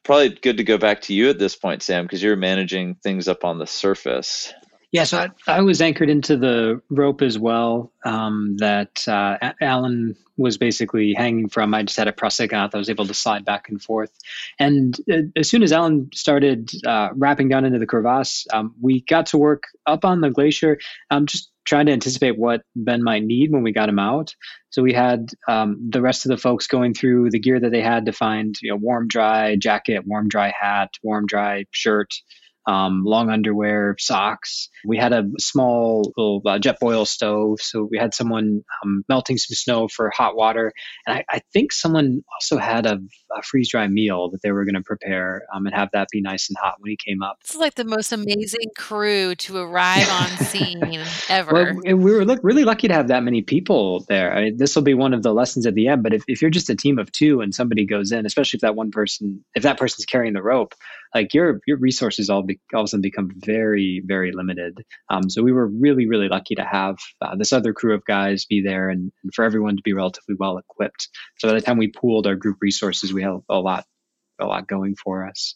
[0.04, 3.28] probably good to go back to you at this point, Sam, because you're managing things
[3.28, 4.54] up on the surface.
[4.92, 7.92] Yeah, so I, I was anchored into the rope as well.
[8.06, 11.74] Um, that uh, Allen was basically hanging from.
[11.74, 14.12] I just had a prusik out that I was able to slide back and forth.
[14.60, 19.02] And uh, as soon as Allen started uh, rapping down into the crevasse, um, we
[19.02, 23.24] got to work up on the glacier, um, just trying to anticipate what Ben might
[23.24, 24.34] need when we got him out.
[24.70, 27.82] So we had um, the rest of the folks going through the gear that they
[27.82, 32.14] had to find, you know, warm, dry jacket, warm, dry hat, warm, dry shirt
[32.68, 34.70] um, long underwear, socks.
[34.86, 39.56] We had a small little uh, Jetboil stove, so we had someone um, melting some
[39.56, 40.74] snow for hot water,
[41.06, 43.00] and I, I think someone also had a,
[43.36, 46.22] a freeze dry meal that they were going to prepare um, and have that be
[46.22, 47.38] nice and hot when he came up.
[47.42, 51.54] It's like the most amazing crew to arrive on scene ever.
[51.54, 54.34] Well, we were look, really lucky to have that many people there.
[54.34, 56.04] I mean, this will be one of the lessons at the end.
[56.04, 58.62] But if, if you're just a team of two and somebody goes in, especially if
[58.62, 60.76] that one person, if that person's carrying the rope,
[61.14, 64.84] like your your resources all be, all of a sudden become very very limited.
[65.10, 68.46] Um, so we were really really lucky to have uh, this other crew of guys
[68.46, 71.10] be there and, and for everyone to be relatively well equipped.
[71.40, 73.86] So by the time we pooled our group resources, we had a lot
[74.40, 75.56] a lot going for us.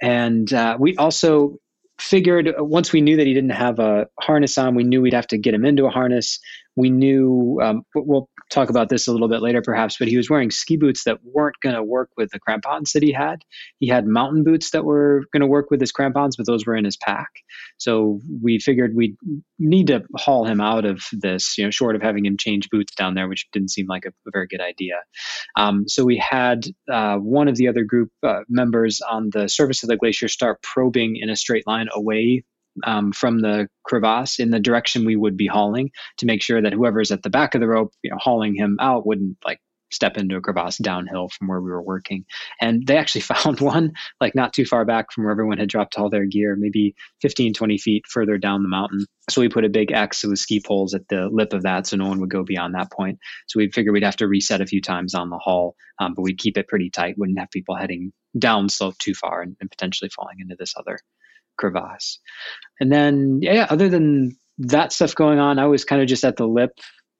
[0.00, 1.58] And uh, we also
[2.00, 5.26] figured once we knew that he didn't have a harness on, we knew we'd have
[5.28, 6.38] to get him into a harness.
[6.78, 10.30] We knew um, we'll talk about this a little bit later, perhaps, but he was
[10.30, 13.42] wearing ski boots that weren't going to work with the crampons that he had.
[13.80, 16.76] He had mountain boots that were going to work with his crampons, but those were
[16.76, 17.30] in his pack.
[17.78, 19.16] So we figured we'd
[19.58, 22.94] need to haul him out of this, you know, short of having him change boots
[22.94, 25.00] down there, which didn't seem like a, a very good idea.
[25.56, 29.82] Um, so we had uh, one of the other group uh, members on the surface
[29.82, 32.44] of the glacier start probing in a straight line away
[32.84, 36.72] um, from the crevasse in the direction we would be hauling to make sure that
[36.72, 39.60] whoever's at the back of the rope, you know, hauling him out wouldn't like
[39.90, 42.24] step into a crevasse downhill from where we were working.
[42.60, 45.98] And they actually found one like not too far back from where everyone had dropped
[45.98, 49.06] all their gear, maybe 15, 20 feet further down the mountain.
[49.30, 51.96] So we put a big X with ski poles at the lip of that so
[51.96, 53.18] no one would go beyond that point.
[53.46, 56.22] So we figured we'd have to reset a few times on the haul, um, but
[56.22, 59.70] we'd keep it pretty tight, wouldn't have people heading down slope too far and, and
[59.70, 60.98] potentially falling into this other
[61.58, 62.18] crevasse.
[62.80, 66.36] And then, yeah, other than that stuff going on, I was kind of just at
[66.36, 66.70] the lip,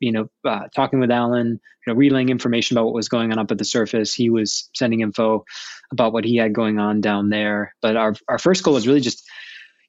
[0.00, 3.38] you know, uh, talking with Allen, you know, relaying information about what was going on
[3.38, 4.14] up at the surface.
[4.14, 5.44] He was sending info
[5.92, 7.74] about what he had going on down there.
[7.82, 9.22] But our our first goal was really just,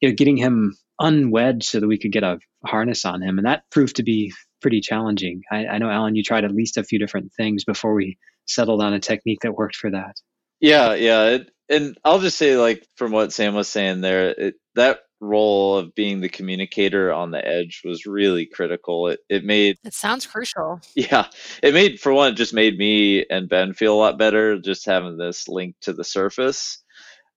[0.01, 3.47] you know, getting him unwed so that we could get a harness on him, and
[3.47, 5.41] that proved to be pretty challenging.
[5.51, 8.81] I, I know, Allen, you tried at least a few different things before we settled
[8.81, 10.15] on a technique that worked for that.
[10.59, 11.25] Yeah, yeah.
[11.27, 15.77] It, and I'll just say, like from what Sam was saying there, it, that role
[15.77, 19.07] of being the communicator on the edge was really critical.
[19.07, 20.81] It it made it sounds crucial.
[20.95, 21.27] Yeah,
[21.61, 24.85] it made for one, it just made me and Ben feel a lot better just
[24.85, 26.81] having this link to the surface.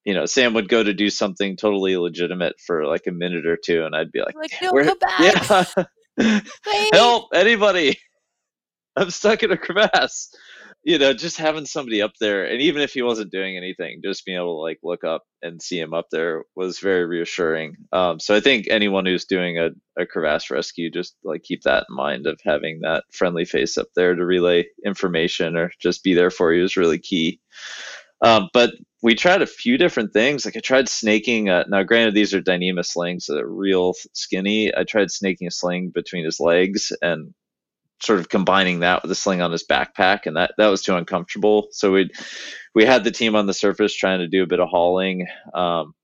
[0.05, 3.57] You know, Sam would go to do something totally legitimate for like a minute or
[3.63, 4.85] two, and I'd be like, like "Where?
[6.19, 6.41] Yeah,
[6.93, 7.99] help anybody!
[8.97, 10.35] I'm stuck in a crevasse."
[10.85, 14.25] You know, just having somebody up there, and even if he wasn't doing anything, just
[14.25, 17.77] being able to like look up and see him up there was very reassuring.
[17.93, 21.87] Um, so I think anyone who's doing a, a crevasse rescue, just like keep that
[21.89, 26.15] in mind of having that friendly face up there to relay information or just be
[26.15, 27.41] there for you is really key.
[28.21, 30.45] Um, but we tried a few different things.
[30.45, 31.49] Like I tried snaking.
[31.49, 34.73] Uh, now, granted, these are Dyneema slings, so they're real skinny.
[34.75, 37.35] I tried snaking a sling between his legs and
[38.03, 40.97] sort of combining that with a sling on his backpack, and that that was too
[40.97, 41.69] uncomfortable.
[41.71, 42.11] So we
[42.75, 45.95] we had the team on the surface trying to do a bit of hauling um,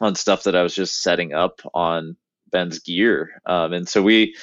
[0.00, 2.16] on stuff that I was just setting up on
[2.50, 4.36] Ben's gear, um, and so we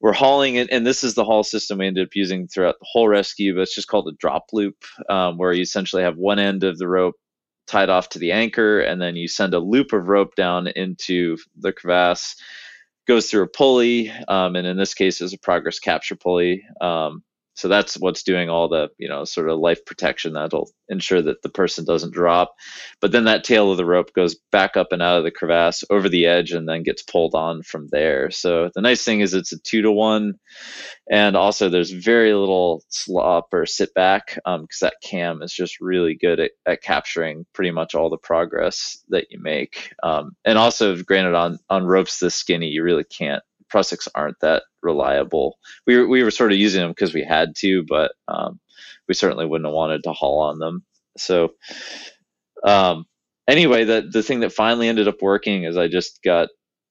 [0.00, 0.68] were hauling it.
[0.70, 3.54] And this is the haul system we ended up using throughout the whole rescue.
[3.54, 4.76] But it's just called a drop loop,
[5.08, 7.14] um, where you essentially have one end of the rope
[7.68, 11.36] tied off to the anchor, and then you send a loop of rope down into
[11.56, 12.36] the crevasse
[13.06, 16.64] goes through a pulley, um, and in this case, is a progress capture pulley.
[16.80, 17.22] Um,
[17.54, 21.42] so that's what's doing all the you know sort of life protection that'll ensure that
[21.42, 22.54] the person doesn't drop.
[23.00, 25.84] But then that tail of the rope goes back up and out of the crevasse
[25.90, 28.30] over the edge and then gets pulled on from there.
[28.30, 30.34] So the nice thing is it's a two to one
[31.10, 35.80] and also there's very little slop or sit back because um, that cam is just
[35.80, 39.92] really good at, at capturing pretty much all the progress that you make.
[40.02, 44.64] Um, and also granted on on ropes this skinny you really can't prusiks aren't that
[44.82, 45.58] reliable.
[45.86, 48.60] We were, we were sort of using them because we had to, but um,
[49.08, 50.84] we certainly wouldn't have wanted to haul on them.
[51.16, 51.54] So
[52.64, 53.06] um,
[53.48, 56.48] anyway, the the thing that finally ended up working is I just got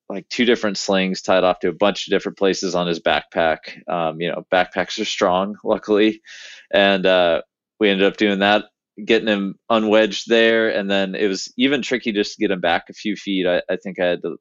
[0.10, 3.58] like two different slings tied off to a bunch of different places on his backpack.
[3.90, 6.22] Um, you know, backpacks are strong, luckily,
[6.72, 7.42] and uh,
[7.80, 8.66] we ended up doing that,
[9.04, 12.90] getting him unwedged there, and then it was even tricky just to get him back
[12.90, 13.48] a few feet.
[13.48, 14.38] I, I think I had to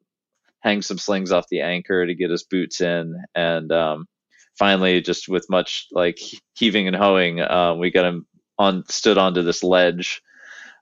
[0.61, 4.07] hang some slings off the anchor to get his boots in, and um,
[4.57, 6.19] finally, just with much like
[6.55, 8.25] heaving and hoeing, um, we got him
[8.57, 10.21] on stood onto this ledge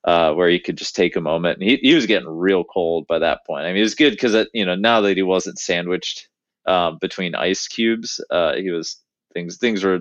[0.06, 1.60] uh, where he could just take a moment.
[1.60, 3.66] And he, he was getting real cold by that point.
[3.66, 6.28] I mean, it was good because you know now that he wasn't sandwiched
[6.68, 8.98] um, between ice cubes, uh, he was
[9.34, 10.00] things things were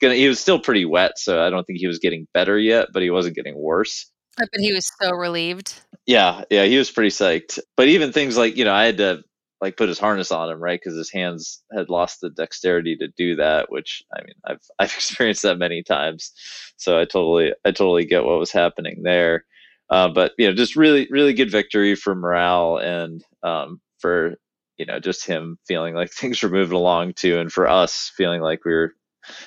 [0.00, 0.14] gonna.
[0.14, 3.02] He was still pretty wet, so I don't think he was getting better yet, but
[3.02, 4.10] he wasn't getting worse.
[4.36, 5.80] But he was so relieved.
[6.06, 7.58] Yeah, yeah, he was pretty psyched.
[7.76, 9.22] But even things like you know, I had to
[9.60, 10.80] like put his harness on him, right?
[10.82, 13.70] Because his hands had lost the dexterity to do that.
[13.70, 16.32] Which I mean, I've I've experienced that many times,
[16.76, 19.44] so I totally I totally get what was happening there.
[19.90, 24.34] Uh, but you know, just really really good victory for morale and um, for
[24.78, 28.40] you know just him feeling like things were moving along too, and for us feeling
[28.40, 28.94] like we were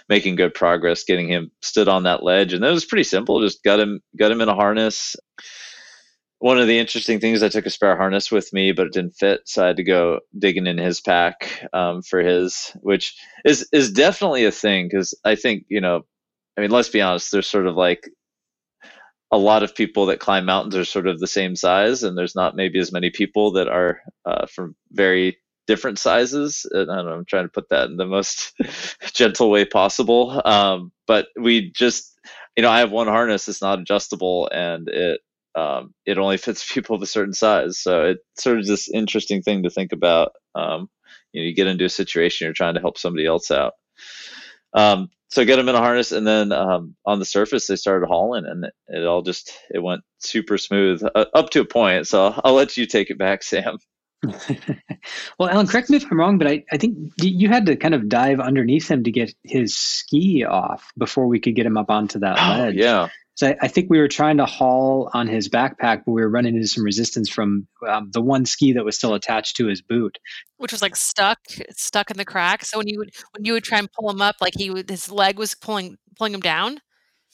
[0.09, 3.41] making good progress, getting him stood on that ledge, and that was pretty simple.
[3.41, 5.15] Just got him got him in a harness
[6.39, 9.15] one of the interesting things I took a spare harness with me, but it didn't
[9.15, 13.67] fit, so I had to go digging in his pack um, for his, which is
[13.71, 16.01] is definitely a thing because I think you know,
[16.57, 18.09] I mean, let's be honest, there's sort of like
[19.31, 22.35] a lot of people that climb mountains are sort of the same size, and there's
[22.35, 26.65] not maybe as many people that are uh, from very different sizes.
[26.71, 28.53] And I I'm trying to put that in the most
[29.13, 30.41] gentle way possible.
[30.45, 32.19] Um, but we just,
[32.55, 35.21] you know, I have one harness that's not adjustable, and it
[35.55, 37.79] um, it only fits people of a certain size.
[37.79, 40.31] So it's sort of this interesting thing to think about.
[40.53, 40.89] Um,
[41.31, 43.73] you know, you get into a situation, you're trying to help somebody else out.
[44.73, 48.07] Um, so get them in a harness, and then um, on the surface they started
[48.07, 52.07] hauling, and it, it all just it went super smooth uh, up to a point.
[52.07, 53.77] So I'll, I'll let you take it back, Sam.
[55.39, 57.93] well, Allen, correct me if I'm wrong, but I, I think you had to kind
[57.93, 61.89] of dive underneath him to get his ski off before we could get him up
[61.89, 62.75] onto that oh, ledge.
[62.75, 63.09] Yeah.
[63.35, 66.29] So I, I, think we were trying to haul on his backpack, but we were
[66.29, 69.81] running into some resistance from um, the one ski that was still attached to his
[69.81, 70.17] boot,
[70.57, 71.39] which was like stuck,
[71.71, 72.63] stuck in the crack.
[72.63, 74.89] So when you would when you would try and pull him up, like he would,
[74.89, 76.79] his leg was pulling pulling him down.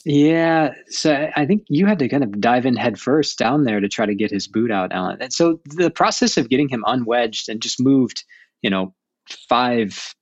[0.04, 3.88] Yeah, so I think you had to kind of dive in headfirst down there to
[3.88, 5.18] try to get his boot out, Allen.
[5.22, 8.24] And so the process of getting him unwedged and just moved,
[8.62, 8.96] you know,
[9.48, 10.16] five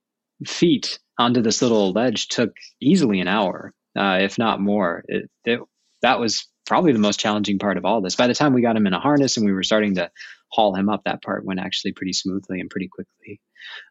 [0.46, 5.04] feet onto this little ledge took easily an hour uh, if not more.
[5.08, 5.60] It, it,
[6.02, 8.16] that was probably the most challenging part of all this.
[8.16, 10.10] By the time we got him in a harness and we were starting to
[10.52, 13.42] haul him up, that part went actually pretty smoothly and pretty quickly.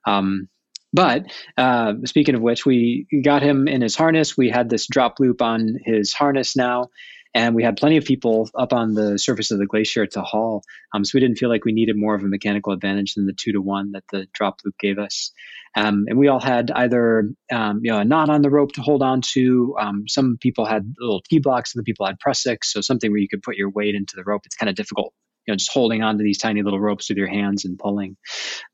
[0.07, 0.49] Um,
[0.93, 4.37] but uh, speaking of which, we got him in his harness.
[4.37, 6.89] We had this drop loop on his harness now,
[7.35, 10.63] and we had plenty of people up on the surface of the glacier to haul.
[10.95, 13.35] Um, so we didn't feel like we needed more of a mechanical advantage than the
[13.35, 15.33] two to one that the drop loop gave us.
[15.77, 18.81] Um, and we all had either um, you know a knot on the rope to
[18.81, 19.77] hold on to.
[19.79, 23.43] Um, some people had little Tiblocs, other people had prusiks, so something where you could
[23.43, 24.43] put your weight into the rope.
[24.47, 25.13] It's kind of difficult,
[25.47, 28.17] you know, just holding onto these tiny little ropes with your hands and pulling.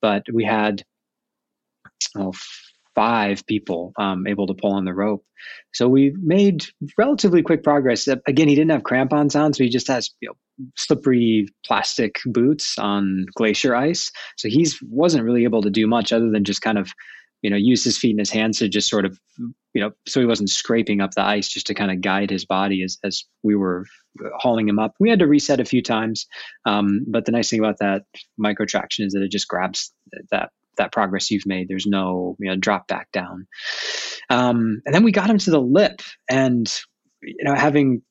[0.00, 0.84] But we had
[2.16, 2.32] oh,
[2.94, 5.24] five people um, able to pull on the rope.
[5.72, 6.64] So we made
[6.96, 8.08] relatively quick progress.
[8.08, 12.78] Again, he didn't have crampons on, so he just has you know, slippery plastic boots
[12.78, 14.10] on glacier ice.
[14.36, 16.90] So he wasn't really able to do much other than just kind of,
[17.42, 19.18] you know, use his feet and his hands to just sort of,
[19.74, 22.46] you know, so he wasn't scraping up the ice just to kind of guide his
[22.46, 23.84] body as, as we were
[24.38, 24.94] hauling him up.
[24.98, 26.26] We had to reset a few times,
[26.64, 28.04] um, but the nice thing about that
[28.38, 29.92] Micro Traxion is that it just grabs
[30.30, 31.68] that that progress you've made.
[31.68, 33.46] There's no you know drop back down.
[34.30, 36.72] Um, and then we got him to the lip, and
[37.22, 38.02] you know having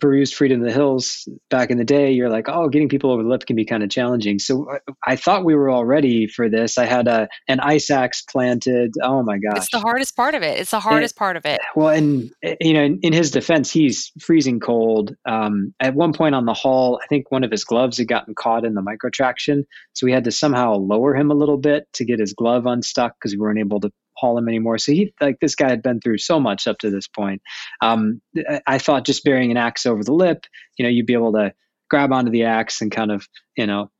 [0.00, 3.22] perused Freedom of the Hills back in the day, you're like, oh, getting people over
[3.22, 4.38] the lip can be kind of challenging.
[4.38, 6.78] So uh, I thought we were all ready for this.
[6.78, 8.94] I had a an ice axe planted.
[9.02, 10.58] Oh my gosh, it's the hardest part of it.
[10.58, 11.60] It's the hardest part of it.
[11.76, 15.14] Well, and eh, you know, in, in his defense, he's freezing cold.
[15.26, 18.34] Um, at one point on the haul, I think one of his gloves had gotten
[18.34, 21.84] caught in the Micro Traxion, so we had to somehow lower him a little bit
[21.94, 24.78] to get his glove unstuck because we weren't able to haul him anymore.
[24.78, 27.42] So he like this guy had been through so much up to this point.
[27.80, 28.20] Um,
[28.66, 30.46] I thought just burying an axe over the lip,
[30.76, 31.52] you know, you'd be able to
[31.90, 33.90] grab onto the axe and kind of, you know,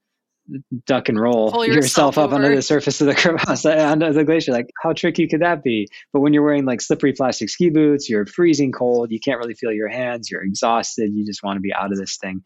[0.87, 4.25] duck and roll Pull yourself, yourself up under the surface of the crevasse under the
[4.25, 4.53] glacier.
[4.53, 5.89] Like, how tricky could that be?
[6.13, 9.55] But when you're wearing like slippery plastic ski boots, you're freezing cold, you can't really
[9.55, 12.43] feel your hands, you're exhausted, you just want to be out of this thing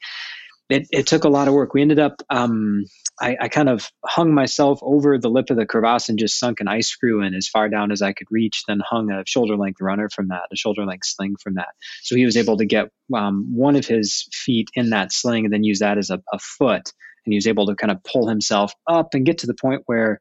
[0.68, 1.74] it, it took a lot of work.
[1.74, 2.84] We ended up, um,
[3.20, 6.60] I, I, kind of hung myself over the lip of the crevasse and just sunk
[6.60, 9.56] an ice screw in as far down as I could reach, then hung a shoulder
[9.56, 11.68] length runner from that, a shoulder length sling from that.
[12.02, 15.52] So he was able to get um, one of his feet in that sling and
[15.52, 16.92] then use that as a, a foot.
[17.24, 19.82] And he was able to kind of pull himself up and get to the point
[19.86, 20.20] where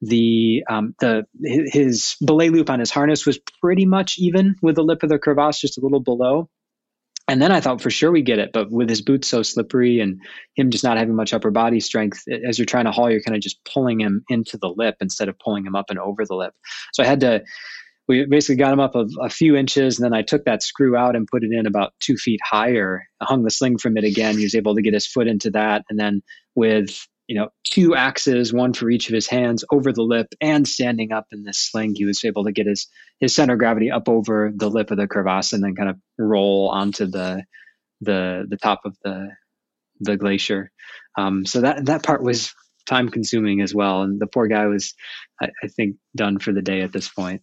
[0.00, 4.82] the um, the his belay loop on his harness was pretty much even with the
[4.82, 6.48] lip of the crevasse, just a little below.
[7.30, 10.00] And then I thought for sure we get it, but with his boots so slippery
[10.00, 10.20] and
[10.56, 13.36] him just not having much upper body strength, as you're trying to haul, you're kind
[13.36, 16.34] of just pulling him into the lip instead of pulling him up and over the
[16.34, 16.52] lip.
[16.92, 17.44] So I had to
[18.08, 20.96] we basically got him up a, a, few inches and then i took that screw
[20.96, 24.02] out and put it in about two feet higher I hung the sling from it
[24.02, 26.20] again he was able to get his foot into that and then
[26.56, 30.66] with you know two axes one for each of his hands over the lip and
[30.66, 32.88] standing up in this sling he was able to get his
[33.20, 35.96] his center of gravity up over the lip of the crevasse and then kind of
[36.18, 37.44] roll onto the
[38.00, 39.30] the the top of the
[40.00, 40.72] the glacier.
[41.16, 42.52] Um, so that that part was
[42.88, 44.02] time consuming as well.
[44.02, 44.94] And the poor guy was
[45.40, 47.42] I, I think done for the day at this point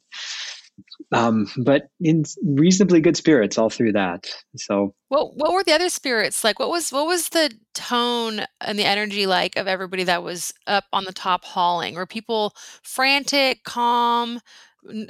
[1.11, 4.27] um, but in reasonably good spirits all through that.
[4.55, 6.59] So, what what were the other spirits like?
[6.59, 10.85] What was what was the tone and the energy like of everybody that was up
[10.91, 11.95] on the top hauling?
[11.95, 12.53] Were people
[12.83, 14.41] frantic, calm,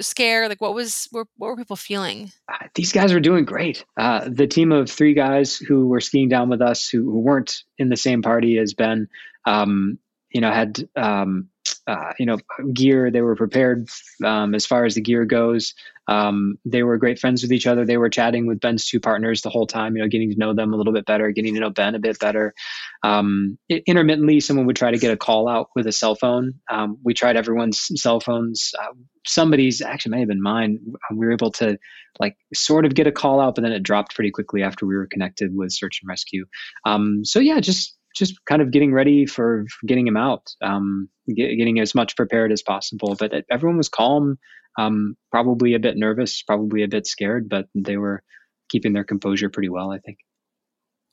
[0.00, 0.48] scared?
[0.48, 2.32] Like, what was what, what were people feeling?
[2.48, 3.84] Uh, these guys were doing great.
[3.96, 7.62] Uh, the team of three guys who were skiing down with us, who, who weren't
[7.76, 9.08] in the same party as Ben,
[9.44, 9.98] um,
[10.30, 11.48] you know, had um,
[11.86, 12.38] uh, you know,
[12.72, 13.10] gear.
[13.10, 13.88] They were prepared
[14.24, 15.74] um, as far as the gear goes.
[16.06, 17.84] Um, they were great friends with each other.
[17.84, 20.54] They were chatting with Ben's two partners the whole time, you know, getting to know
[20.54, 22.54] them a little bit better, getting to know Ben a bit better.
[23.02, 26.54] Um, it, intermittently, someone would try to get a call out with a cell phone.
[26.70, 28.72] Um, we tried everyone's cell phones.
[28.78, 28.94] Uh,
[29.26, 30.78] somebody's actually may have been mine.
[31.10, 31.78] We were able to
[32.18, 34.96] like sort of get a call out, but then it dropped pretty quickly after we
[34.96, 36.46] were connected with search and rescue.
[36.86, 41.56] Um, so yeah, just just kind of getting ready for, getting him out, um, get,
[41.56, 43.16] getting as much prepared as possible.
[43.18, 44.38] But everyone was calm,
[44.78, 48.22] um, probably a bit nervous, probably a bit scared, but they were
[48.68, 50.18] keeping their composure pretty well, I think.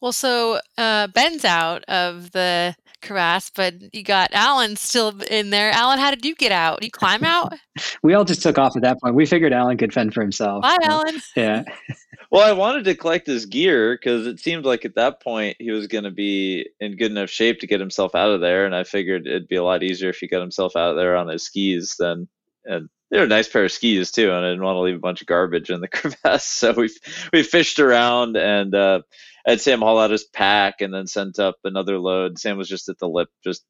[0.01, 5.71] Well, so uh, Ben's out of the crevasse, but you got Allen still in there.
[5.71, 6.79] Allen, how did you get out?
[6.81, 7.53] Did you climb out?
[8.03, 9.15] we all just took off at that point.
[9.15, 10.61] We figured Allen could fend for himself.
[10.63, 11.21] Bye, so, Allen.
[11.35, 11.63] Yeah.
[12.31, 15.71] well, I wanted to collect his gear because it seemed like at that point he
[15.71, 18.75] was going to be in good enough shape to get himself out of there, and
[18.75, 21.27] I figured it'd be a lot easier if he got himself out of there on
[21.27, 22.27] his skis than
[22.65, 24.99] and they're a nice pair of skis too, and I didn't want to leave a
[24.99, 26.47] bunch of garbage in the crevasse.
[26.47, 26.89] So we
[27.31, 29.01] we fished around and uh,
[29.45, 32.39] Had Sam haul out his pack and then sent up another load.
[32.39, 33.63] Sam was just at the lip, just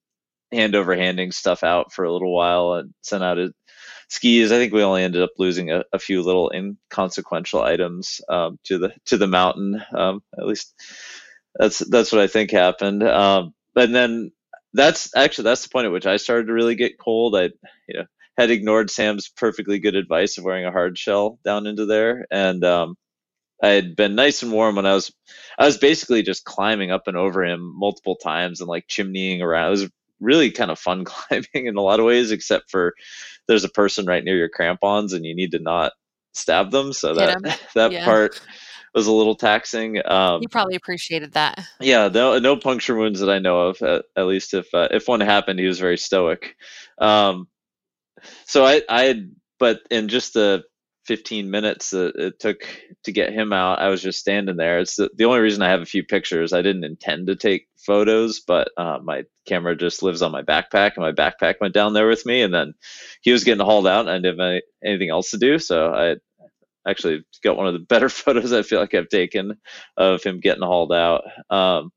[0.52, 3.52] hand over handing stuff out for a little while and sent out his
[4.10, 4.52] skis.
[4.52, 8.78] I think we only ended up losing a, a few little inconsequential items um, to
[8.78, 9.82] the to the mountain.
[9.94, 10.74] Um, at least
[11.56, 13.04] that's that's what I think happened.
[13.04, 14.32] Um, and then
[14.74, 17.36] that's actually that's the point at which I started to really get cold.
[17.36, 17.44] I
[17.88, 18.06] you know
[18.38, 22.64] had ignored Sam's perfectly good advice of wearing a hard shell down into there, and
[22.64, 22.96] um,
[23.66, 25.12] I had been nice and warm when I was
[25.58, 29.68] I was basically just climbing up and over him multiple times and like chimneying around.
[29.68, 29.90] It was
[30.20, 32.94] really kind of fun climbing in a lot of ways, except for
[33.48, 35.94] there's a person right near your crampons and you need to not
[36.34, 36.94] stab them.
[36.94, 38.06] So that that yeah.
[38.06, 38.40] part
[38.94, 40.00] was a little taxing.
[40.06, 41.66] Um, you probably appreciated that.
[41.80, 43.82] Yeah, no, no puncture wounds that I know of.
[43.82, 46.56] At, at least if uh, if one happened, he was very stoic.
[47.00, 47.48] Um,
[48.46, 50.64] so I I had, but in just the
[51.06, 52.68] 15 minutes that it took
[53.04, 54.80] to get him out, I was just standing there.
[54.80, 56.54] It's the, the only reason I have a few pictures.
[56.54, 60.94] I didn't intend to take photos, but uh, my camera just lives on my backpack,
[60.96, 62.42] and my backpack went down there with me.
[62.42, 62.74] And then
[63.22, 66.16] he was getting hauled out, and I didn't have anything else to do, so I
[66.90, 69.58] actually got one of the better photos I feel like I've taken
[69.98, 71.24] of him getting hauled out.
[71.50, 71.92] Um,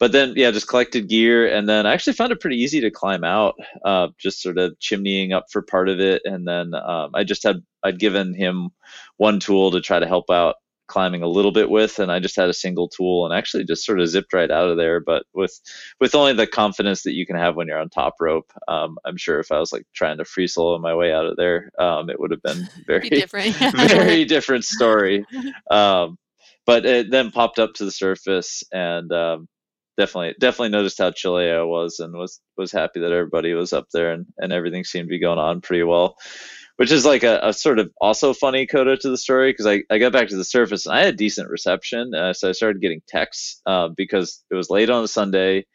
[0.00, 2.90] but then yeah just collected gear and then i actually found it pretty easy to
[2.90, 6.22] climb out uh, just sort of chimneying up for part of it.
[6.24, 8.70] And then um, i just had i'd given him
[9.18, 10.56] one tool to try to help out
[10.88, 13.86] climbing a little bit with and i just had a single tool and actually just
[13.86, 14.98] sort of zipped right out of there.
[14.98, 15.56] But with
[16.00, 19.16] with only the confidence that you can have when you're on top rope um, i'm
[19.16, 22.10] sure if i was like trying to free solo my way out of there um,
[22.10, 23.54] it would have been very different.
[23.88, 25.24] very different story.
[25.70, 26.16] Um,
[26.66, 29.48] but it then popped up to the surface and um,
[30.00, 33.88] definitely definitely noticed how chilly I was and was was happy that everybody was up
[33.92, 36.16] there and, and everything seemed to be going on pretty well.
[36.76, 39.82] Which is like a, a sort of also funny coda to the story because I,
[39.90, 42.14] I got back to the surface and I had decent reception.
[42.14, 45.66] Uh, so I started getting texts uh, because it was late on a Sunday.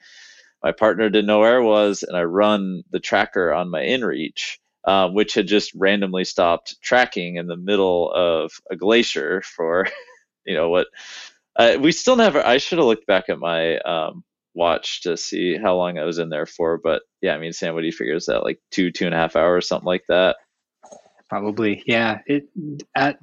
[0.64, 4.58] My partner didn't know where I was, and I run the tracker on my InReach,
[4.84, 9.88] uh, which had just randomly stopped tracking in the middle of a glacier for,
[10.44, 10.88] you know, what
[11.56, 12.46] uh, we still never.
[12.46, 16.20] I should have looked back at my um, watch to see how long I was
[16.20, 16.78] in there for.
[16.78, 19.14] But yeah, I mean, Sam, what do you figure is that like two, two and
[19.14, 20.38] a half hours, something like that?
[21.30, 22.20] Probably, yeah.
[22.26, 22.48] It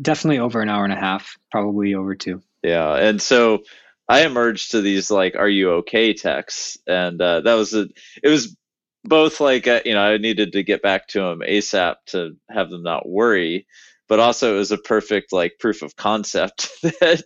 [0.01, 2.43] definitely over an hour and a half, probably over two.
[2.63, 3.63] Yeah, and so
[4.09, 7.89] I emerged to these like "Are you okay?" texts, and uh, that was a.
[8.23, 8.57] It was
[9.05, 12.71] both like uh, you know I needed to get back to them ASAP to have
[12.71, 13.67] them not worry,
[14.13, 17.23] but also it was a perfect like proof of concept that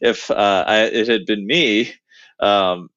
[0.00, 1.92] if uh, I, it had been me,
[2.40, 2.88] um,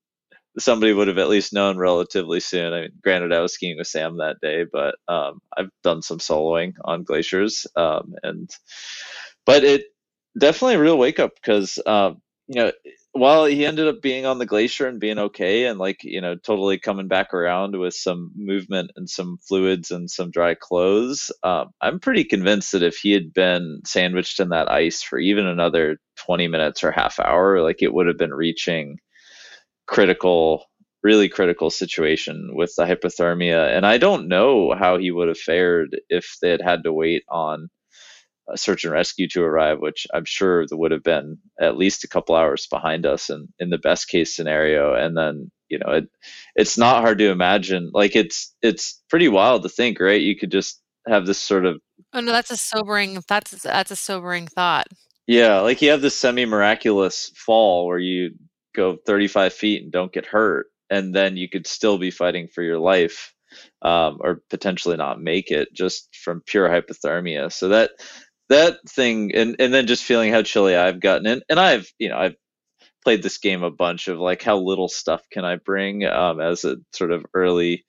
[0.58, 2.72] somebody would have at least known relatively soon.
[2.72, 6.20] I mean, granted, I was skiing with Sam that day, but um, I've done some
[6.20, 8.50] soloing on glaciers, um, and
[9.46, 9.84] but it
[10.40, 12.72] definitely a real wake up because um, you know
[13.16, 16.36] while he ended up being on the glacier and being okay and like you know
[16.36, 21.32] totally coming back around with some movement and some fluids and some dry clothes.
[21.42, 25.46] Um, i'm pretty convinced that if he had been sandwiched in that ice for even
[25.48, 28.98] another 20 minutes or half hour like it would have been reaching
[29.88, 30.66] critical
[31.02, 33.76] really critical situation with the hypothermia.
[33.78, 37.24] And i don't know how he would have fared if they had had to wait
[37.30, 37.70] on
[38.56, 42.36] search and rescue to arrive, which I'm sure would have been at least a couple
[42.36, 44.94] hours behind us in, in the best case scenario.
[44.94, 46.06] And then, you know, it
[46.56, 47.90] it's not hard to imagine.
[47.94, 50.22] Like it's it's pretty wild to think, right?
[50.22, 51.82] You could just have this sort of
[52.14, 54.88] Oh no, that's a sobering that's that's a sobering thought.
[55.28, 58.32] Yeah, like you have this semi miraculous fall where you
[58.76, 62.64] go 35 feet and don't get hurt, and then you could still be fighting for
[62.64, 63.32] your life.
[63.82, 67.50] Um, or potentially not make it just from pure hypothermia.
[67.54, 67.92] So that
[68.50, 72.10] that thing and and then just feeling how chilly I've gotten and, and I've you
[72.10, 72.36] know I've
[73.04, 76.66] played this game a bunch of like how little stuff can I bring um, as
[76.66, 77.86] a sort of early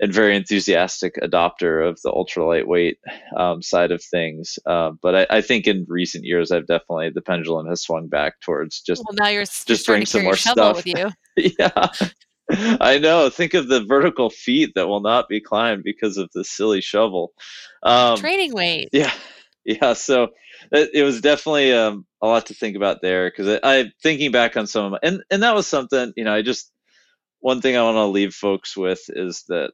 [0.00, 2.98] and very enthusiastic adopter of the ultra lightweight
[3.36, 4.58] um, side of things.
[4.66, 8.40] Uh, but I, I, think in recent years, I've definitely the pendulum has swung back
[8.40, 11.10] towards just well, now you're just bring some more stuff with you.
[11.58, 11.88] yeah.
[12.50, 13.28] I know.
[13.28, 17.32] Think of the vertical feet that will not be climbed because of the silly shovel.
[17.82, 18.88] Um, Training weight.
[18.92, 19.12] Yeah,
[19.82, 20.28] yeah, so
[20.72, 24.32] it, it was definitely um, a lot to think about there because I, I thinking
[24.32, 26.72] back on some of my, and and that was something you know I just
[27.40, 29.72] one thing I want to leave folks with is that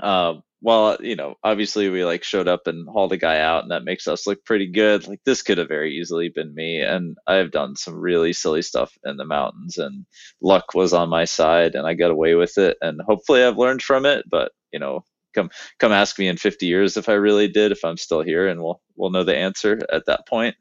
[0.00, 3.70] um, while you know obviously we like showed up and hauled a guy out and
[3.70, 7.16] that makes us look pretty good like this could have very easily been me and
[7.26, 10.04] I've done some really silly stuff in the mountains and
[10.42, 13.80] luck was on my side and I got away with it and hopefully I've learned
[13.82, 15.02] from it but you know
[15.34, 18.48] come come ask me in 50 years if I really did, if I'm still here,
[18.48, 20.56] and we'll we'll know the answer at that point.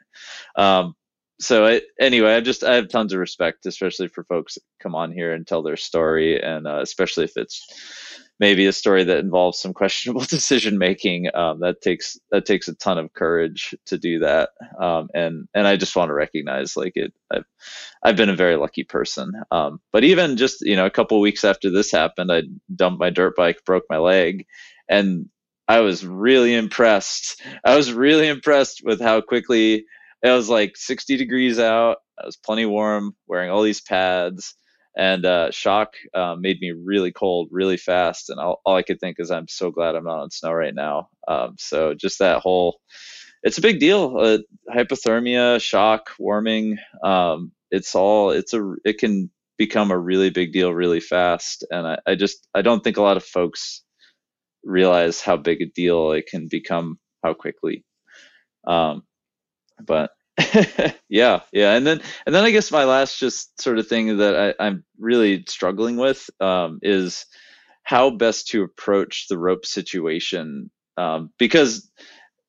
[0.56, 0.96] Um,
[1.40, 4.96] so I, anyway, I just I have tons of respect, especially for folks that come
[4.96, 7.68] on here and tell their story, and uh, especially if it's
[8.40, 11.30] maybe a story that involves some questionable decision making.
[11.34, 15.68] Um, that takes that takes a ton of courage to do that, um, and and
[15.68, 17.14] I just want to recognize like it.
[17.32, 17.46] I've
[18.04, 19.32] I've been a very lucky person.
[19.52, 23.10] Um, but even just you know a couple weeks after this happened, I dumped my
[23.10, 24.46] dirt bike, broke my leg,
[24.90, 25.30] and
[25.68, 27.42] I was really impressed.
[27.64, 29.86] I was really impressed with how quickly
[30.24, 31.98] it was like 60 degrees out.
[32.20, 34.56] I was plenty warm, wearing all these pads
[34.98, 39.00] and uh, shock uh, made me really cold really fast and all, all, i could
[39.00, 41.10] think is i'm so glad i'm not on snow right now.
[41.28, 42.80] Um, so just that whole
[43.44, 44.40] it's a big deal uh,
[44.74, 50.74] hypothermia shock warming um, it's all it's a it can become a really big deal
[50.74, 53.84] really fast and I, I just i don't think a lot of folks
[54.64, 57.84] realize how big a deal it can become how quickly.
[58.66, 59.04] Um,
[59.84, 60.12] but
[61.10, 64.56] yeah, yeah, and then and then I guess my last just sort of thing that
[64.60, 67.26] I, am really struggling with um, is
[67.84, 71.90] how best to approach the rope situation um, because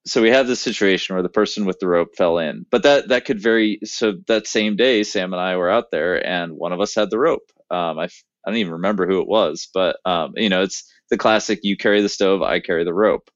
[0.07, 3.09] so we have this situation where the person with the rope fell in, but that
[3.09, 3.81] that could vary.
[3.85, 7.11] So that same day, Sam and I were out there, and one of us had
[7.11, 7.51] the rope.
[7.71, 11.19] Um, I I don't even remember who it was, but um, you know, it's the
[11.19, 13.31] classic: you carry the stove, I carry the rope.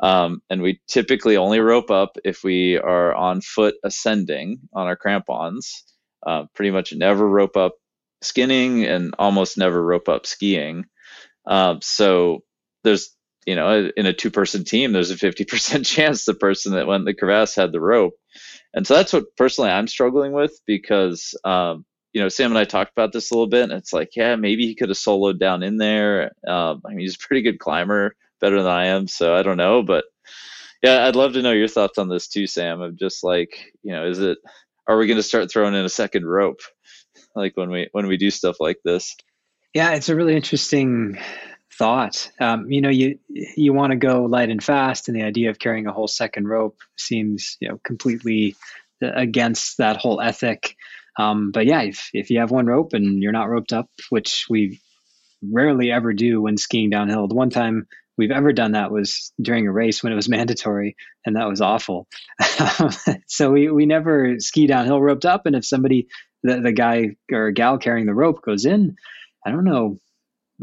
[0.00, 4.96] Um, and we typically only rope up if we are on foot ascending on our
[4.96, 5.84] crampons.
[6.26, 7.74] Uh, pretty much never rope up
[8.22, 10.84] skinning and almost never rope up skiing.
[11.46, 12.40] Um, so
[12.84, 13.14] there's,
[13.46, 17.04] you know, in a two person team, there's a 50% chance the person that went
[17.04, 18.14] the crevasse had the rope.
[18.74, 22.64] And so that's what personally I'm struggling with because, um, you know, Sam and I
[22.64, 25.38] talked about this a little bit, and it's like, yeah, maybe he could have soloed
[25.38, 26.32] down in there.
[26.46, 29.56] Um, I mean, he's a pretty good climber better than I am, so I don't
[29.56, 29.82] know.
[29.82, 30.04] But
[30.82, 32.80] yeah, I'd love to know your thoughts on this too, Sam.
[32.80, 34.38] Of just like, you know, is it
[34.86, 36.60] are we going to start throwing in a second rope,
[37.34, 39.16] like when we when we do stuff like this?
[39.74, 41.18] Yeah, it's a really interesting
[41.78, 42.30] thought.
[42.40, 45.58] Um, you know, you you want to go light and fast, and the idea of
[45.58, 48.56] carrying a whole second rope seems you know completely
[49.00, 50.74] against that whole ethic.
[51.18, 54.46] Um, but yeah, if if you have one rope and you're not roped up, which
[54.48, 54.80] we
[55.42, 57.28] rarely ever do when skiing downhill.
[57.28, 57.86] The one time
[58.18, 61.60] we've ever done that was during a race when it was mandatory, and that was
[61.60, 62.08] awful.
[63.26, 65.46] so we, we never ski downhill roped up.
[65.46, 66.08] And if somebody,
[66.42, 68.96] the, the guy or gal carrying the rope goes in,
[69.46, 70.00] I don't know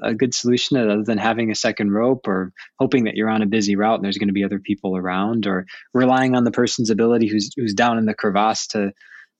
[0.03, 3.47] a good solution other than having a second rope or hoping that you're on a
[3.47, 6.89] busy route and there's going to be other people around or relying on the person's
[6.89, 8.91] ability who's who's down in the crevasse to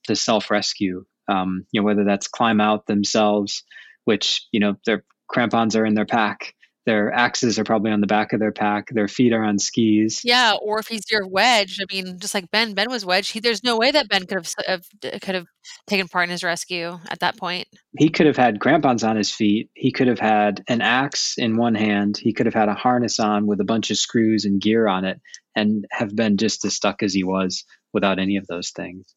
[0.04, 1.04] to self rescue.
[1.28, 3.64] Um, you know, whether that's climb out themselves,
[4.04, 6.54] which you know their crampons are in their pack,
[6.86, 8.86] their axes are probably on the back of their pack.
[8.90, 10.20] Their feet are on skis.
[10.24, 13.28] Yeah, or if he's your wedge, I mean, just like Ben, Ben was wedge.
[13.28, 15.46] He, there's no way that Ben could have, have could have
[15.88, 17.66] taken part in his rescue at that point.
[17.98, 19.68] He could have had crampons on his feet.
[19.74, 22.16] He could have had an axe in one hand.
[22.16, 25.04] He could have had a harness on with a bunch of screws and gear on
[25.04, 25.20] it,
[25.56, 29.12] and have been just as stuck as he was without any of those things.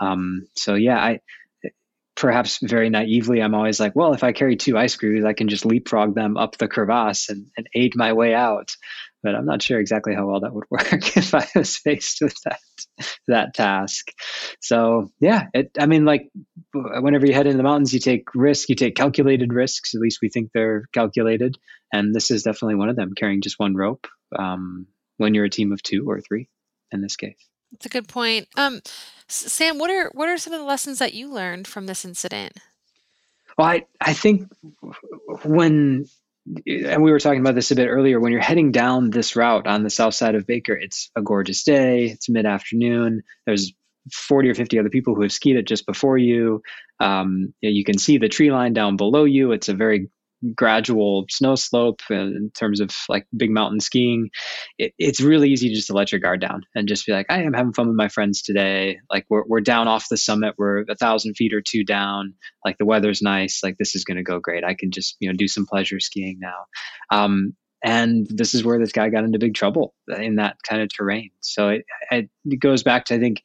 [0.00, 1.20] Um, so yeah, I
[2.14, 5.48] perhaps very naively, I'm always like, well, if I carry two ice screws, I can
[5.48, 8.74] just leapfrog them up the crevasse and, and aid my way out.
[9.22, 12.36] But I'm not sure exactly how well that would work if I was faced with
[12.44, 12.58] that
[13.28, 14.10] that task.
[14.60, 16.28] So yeah, it, I mean, like
[16.74, 19.94] whenever you head into the mountains, you take risk, you take calculated risks.
[19.94, 21.56] At least we think they're calculated,
[21.92, 23.14] and this is definitely one of them.
[23.16, 24.86] Carrying just one rope um,
[25.18, 26.48] when you're a team of two or three,
[26.90, 27.38] in this case.
[27.72, 28.48] That's a good point.
[28.56, 28.80] Um,
[29.32, 32.52] Sam, what are what are some of the lessons that you learned from this incident?
[33.56, 34.52] Well, I I think
[35.44, 36.06] when
[36.66, 39.66] and we were talking about this a bit earlier when you're heading down this route
[39.66, 42.06] on the south side of Baker, it's a gorgeous day.
[42.06, 43.22] It's mid afternoon.
[43.46, 43.72] There's
[44.12, 46.62] 40 or 50 other people who have skied it just before you.
[46.98, 49.52] Um, you can see the tree line down below you.
[49.52, 50.10] It's a very
[50.54, 54.30] gradual snow slope in terms of like big mountain skiing,
[54.78, 57.42] it, it's really easy just to let your guard down and just be like, I
[57.42, 58.98] am having fun with my friends today.
[59.10, 60.54] Like we're, we're down off the summit.
[60.58, 62.34] We're a thousand feet or two down.
[62.64, 63.60] Like the weather's nice.
[63.62, 64.64] Like this is going to go great.
[64.64, 66.66] I can just, you know, do some pleasure skiing now.
[67.10, 70.88] Um, and this is where this guy got into big trouble in that kind of
[70.94, 71.30] terrain.
[71.40, 73.42] So it, it goes back to, I think,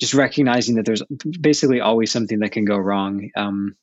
[0.00, 1.02] just recognizing that there's
[1.40, 3.30] basically always something that can go wrong.
[3.36, 3.74] Um,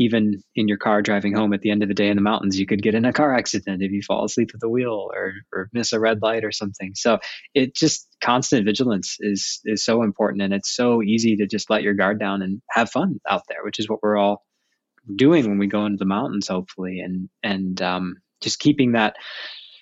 [0.00, 2.58] even in your car driving home at the end of the day in the mountains,
[2.58, 5.34] you could get in a car accident if you fall asleep at the wheel or,
[5.52, 6.92] or miss a red light or something.
[6.94, 7.18] So
[7.54, 11.82] it just constant vigilance is is so important, and it's so easy to just let
[11.82, 14.42] your guard down and have fun out there, which is what we're all
[15.14, 19.16] doing when we go into the mountains, hopefully, and and um, just keeping that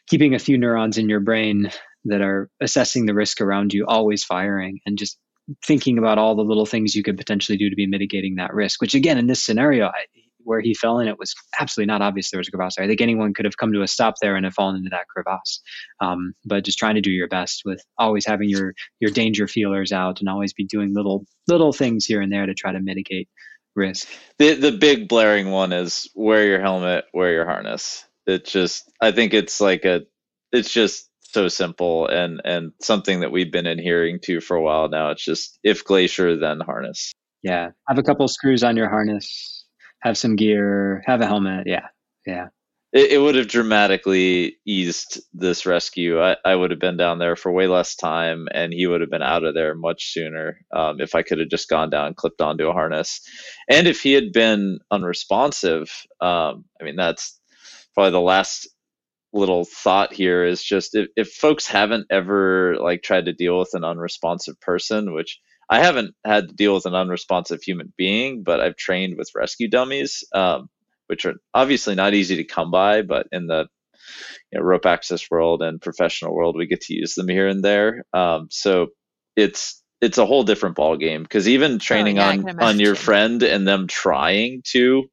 [0.08, 1.70] keeping a few neurons in your brain
[2.06, 5.18] that are assessing the risk around you always firing and just
[5.64, 8.80] thinking about all the little things you could potentially do to be mitigating that risk.
[8.80, 10.04] Which again, in this scenario, I,
[10.48, 12.78] where he fell in, it was absolutely not obvious there was a crevasse.
[12.78, 15.06] I think anyone could have come to a stop there and have fallen into that
[15.08, 15.60] crevasse.
[16.00, 19.92] Um, but just trying to do your best with always having your your danger feelers
[19.92, 23.28] out and always be doing little little things here and there to try to mitigate
[23.76, 24.08] risk.
[24.38, 28.04] The the big blaring one is wear your helmet, wear your harness.
[28.26, 30.02] It just I think it's like a
[30.52, 31.07] it's just
[31.38, 35.10] so simple and and something that we've been adhering to for a while now.
[35.10, 37.12] It's just if glacier, then harness.
[37.44, 39.64] Yeah, have a couple screws on your harness,
[40.02, 41.64] have some gear, have a helmet.
[41.66, 41.86] Yeah,
[42.26, 42.48] yeah.
[42.92, 46.20] It, it would have dramatically eased this rescue.
[46.20, 49.10] I, I would have been down there for way less time, and he would have
[49.10, 52.40] been out of there much sooner um, if I could have just gone down, clipped
[52.40, 53.20] onto a harness,
[53.70, 55.88] and if he had been unresponsive.
[56.20, 57.38] Um, I mean, that's
[57.94, 58.68] probably the last
[59.38, 63.74] little thought here is just if, if folks haven't ever like tried to deal with
[63.74, 68.60] an unresponsive person which i haven't had to deal with an unresponsive human being but
[68.60, 70.68] i've trained with rescue dummies um,
[71.06, 73.66] which are obviously not easy to come by but in the
[74.52, 77.64] you know, rope access world and professional world we get to use them here and
[77.64, 78.04] there.
[78.12, 78.88] Um, so
[79.36, 82.94] it's it's a whole different ball game because even training oh, yeah, on on your
[82.94, 85.10] friend and them trying to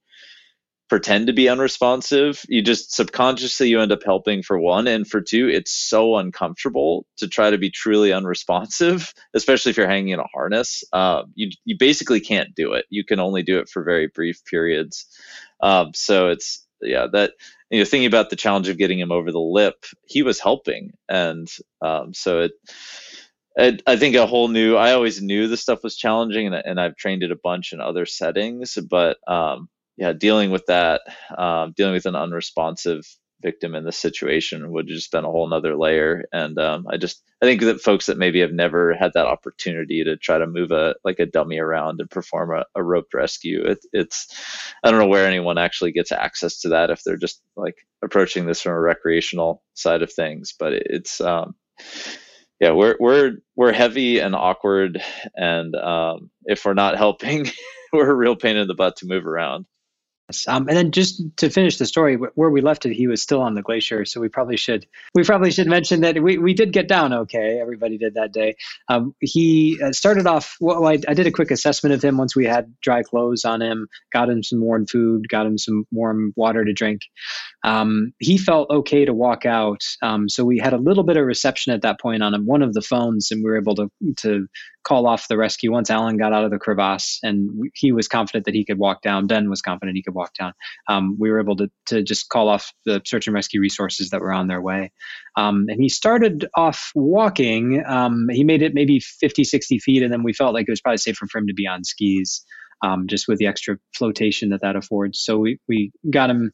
[0.90, 5.20] pretend to be unresponsive you just subconsciously you end up helping for one and for
[5.20, 10.20] two it's so uncomfortable to try to be truly unresponsive especially if you're hanging in
[10.20, 13.84] a harness um, you, you basically can't do it you can only do it for
[13.84, 15.08] very brief periods
[15.62, 17.34] um, so it's yeah that
[17.72, 20.92] you know thinking about the challenge of getting him over the lip he was helping
[21.10, 21.48] and
[21.82, 22.52] um, so it
[23.58, 24.76] I think a whole new.
[24.76, 27.80] I always knew the stuff was challenging, and, and I've trained it a bunch in
[27.80, 28.78] other settings.
[28.90, 31.02] But um, yeah, dealing with that,
[31.38, 33.06] um, dealing with an unresponsive
[33.42, 36.26] victim in this situation would just been a whole nother layer.
[36.34, 40.04] And um, I just I think that folks that maybe have never had that opportunity
[40.04, 43.64] to try to move a like a dummy around and perform a, a roped rescue,
[43.64, 44.28] it, it's
[44.84, 48.46] I don't know where anyone actually gets access to that if they're just like approaching
[48.46, 50.54] this from a recreational side of things.
[50.58, 51.56] But it, it's um,
[52.60, 55.02] yeah, we're we're we're heavy and awkward,
[55.36, 57.50] and um, if we're not helping,
[57.94, 59.66] we're a real pain in the butt to move around.
[60.48, 63.42] Um, and then just to finish the story, where we left it, he was still
[63.42, 64.06] on the glacier.
[64.06, 67.60] So we probably should we probably should mention that we, we did get down okay.
[67.62, 68.56] Everybody did that day.
[68.90, 70.58] Um, he uh, started off.
[70.60, 73.62] Well, I, I, did a quick assessment of him once we had dry clothes on
[73.62, 73.88] him.
[74.12, 75.30] Got him some warm food.
[75.30, 77.02] Got him some warm water to drink.
[77.64, 79.84] Um, he felt okay to walk out.
[80.02, 82.64] Um, so we had a little bit of reception at that point on him, one
[82.64, 84.48] of the phones, and we were able to to
[84.86, 88.46] call off the rescue once Allen got out of the crevasse, and he was confident
[88.46, 89.28] that he could walk down.
[89.28, 90.54] Ben was confident he could walk down.
[90.88, 94.22] Um, we were able to to just call off the search and rescue resources that
[94.22, 94.92] were on their way.
[95.38, 97.84] Um, and he started off walking.
[97.86, 100.82] Um, he made it maybe 50, 60 feet, and then we felt like it was
[100.82, 102.44] probably safer for him to be on skis.
[102.84, 105.20] Um, just with the extra flotation that that affords.
[105.20, 106.52] So we, we got him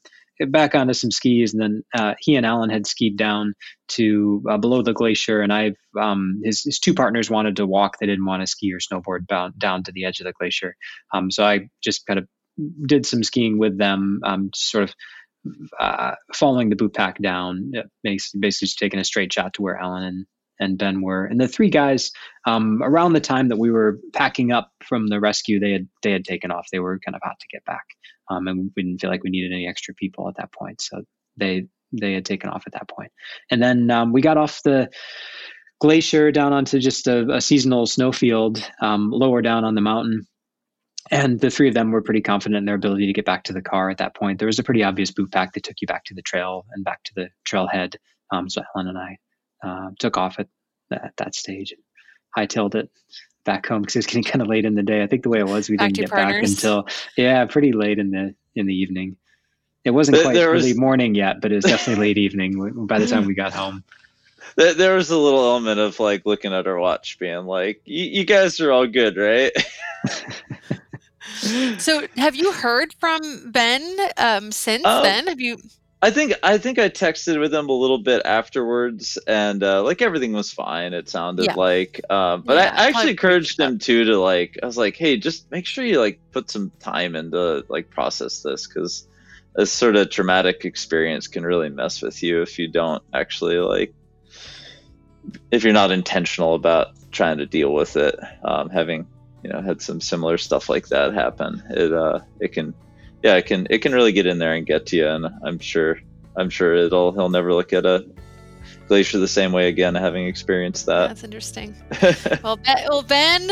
[0.50, 3.54] back onto some skis, and then uh, he and Allen had skied down
[3.88, 7.98] to uh, below the glacier, and I've um, his his two partners wanted to walk;
[7.98, 10.74] they didn't want to ski or snowboard down down to the edge of the glacier.
[11.12, 12.26] Um, so I just kind of
[12.86, 14.94] did some skiing with them, um, sort of
[15.78, 17.72] uh, following the boot pack down,
[18.02, 20.26] basically just taking a straight shot to where Allen and
[20.60, 21.24] and Ben were.
[21.24, 22.12] And the three guys,
[22.46, 26.12] um, around the time that we were packing up from the rescue, they had they
[26.12, 26.68] had taken off.
[26.70, 27.84] They were kind of hot to get back,
[28.30, 30.80] um, and we didn't feel like we needed any extra people at that point.
[30.80, 31.02] So
[31.36, 33.12] they they had taken off at that point.
[33.50, 34.88] And then um, we got off the
[35.80, 40.26] glacier down onto just a, a seasonal snowfield um, lower down on the mountain.
[41.12, 43.52] And the three of them were pretty confident in their ability to get back to
[43.52, 44.38] the car at that point.
[44.38, 46.84] There was a pretty obvious boot pack that took you back to the trail and
[46.84, 47.96] back to the trailhead.
[48.30, 49.18] Um, so Allen and I
[49.62, 50.48] uh, took off at,
[50.90, 51.82] at that stage and
[52.34, 52.90] hightailed it
[53.44, 55.02] back home because it was getting kind of late in the day.
[55.02, 56.34] I think the way it was, we didn't get partners.
[56.34, 59.16] back until yeah, pretty late in the in the evening.
[59.84, 62.98] It wasn't quite there early was, morning yet, but it was definitely late evening by
[62.98, 63.84] the time we got home.
[64.54, 68.60] There was a little element of like looking at our watch, being like, "You guys
[68.60, 69.50] are all good, right?"
[71.78, 75.26] so, have you heard from Ben um, since um, then?
[75.26, 75.58] Have you?
[76.04, 80.02] I think I think I texted with him a little bit afterwards, and uh, like
[80.02, 80.94] everything was fine.
[80.94, 81.54] It sounded yeah.
[81.54, 84.58] like, uh, but yeah, I, I, actually encouraged him too to like.
[84.60, 88.42] I was like, hey, just make sure you like put some time into like process
[88.42, 89.06] this because
[89.54, 93.94] this sort of traumatic experience can really mess with you if you don't actually like
[95.52, 98.18] if you're not intentional about trying to deal with it.
[98.42, 99.06] Um, having
[99.42, 102.74] you know had some similar stuff like that happen, it uh, it can
[103.22, 105.58] yeah, it can it can really get in there and get to you, and I'm
[105.58, 106.00] sure
[106.36, 108.04] I'm sure it'll he'll never look at a
[108.88, 111.08] glacier the same way again, having experienced that.
[111.08, 111.74] That's interesting.
[112.42, 113.48] well, ben, well, Ben,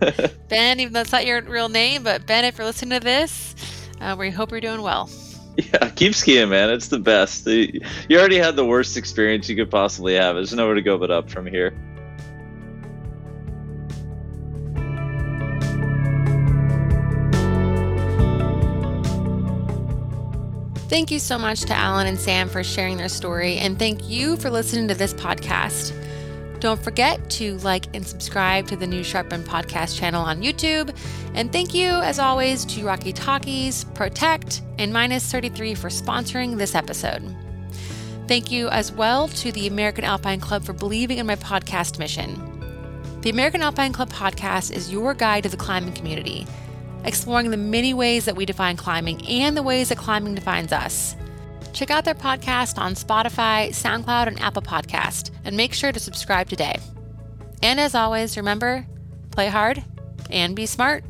[0.48, 3.54] Ben, even though it's not your real name, but Ben, if you're listening to this,
[4.00, 5.08] uh, we hope you're doing well.
[5.56, 6.70] Yeah, keep skiing, man.
[6.70, 7.46] It's the best.
[7.46, 7.80] You
[8.12, 10.34] already had the worst experience you could possibly have.
[10.34, 11.72] There's nowhere to go but up from here.
[20.94, 24.36] Thank you so much to Allen and Sam for sharing their story, and thank you
[24.36, 25.92] for listening to this podcast.
[26.60, 30.96] Don't forget to like and subscribe to the New Sharp End podcast channel on YouTube.
[31.34, 36.76] And thank you, as always, to Rocky Talkies, Protekt, and Minus 33 for sponsoring this
[36.76, 37.24] episode.
[38.28, 43.18] Thank you as well to the American Alpine Club for believing in my podcast mission.
[43.22, 46.46] The American Alpine Club podcast is your guide to the climbing community
[47.04, 51.16] exploring the many ways that we define climbing and the ways that climbing defines us.
[51.72, 56.48] Check out their podcast on Spotify, SoundCloud, and Apple Podcast, and make sure to subscribe
[56.48, 56.76] today.
[57.62, 58.86] And as always, remember,
[59.30, 59.82] play hard
[60.30, 61.04] and be smart.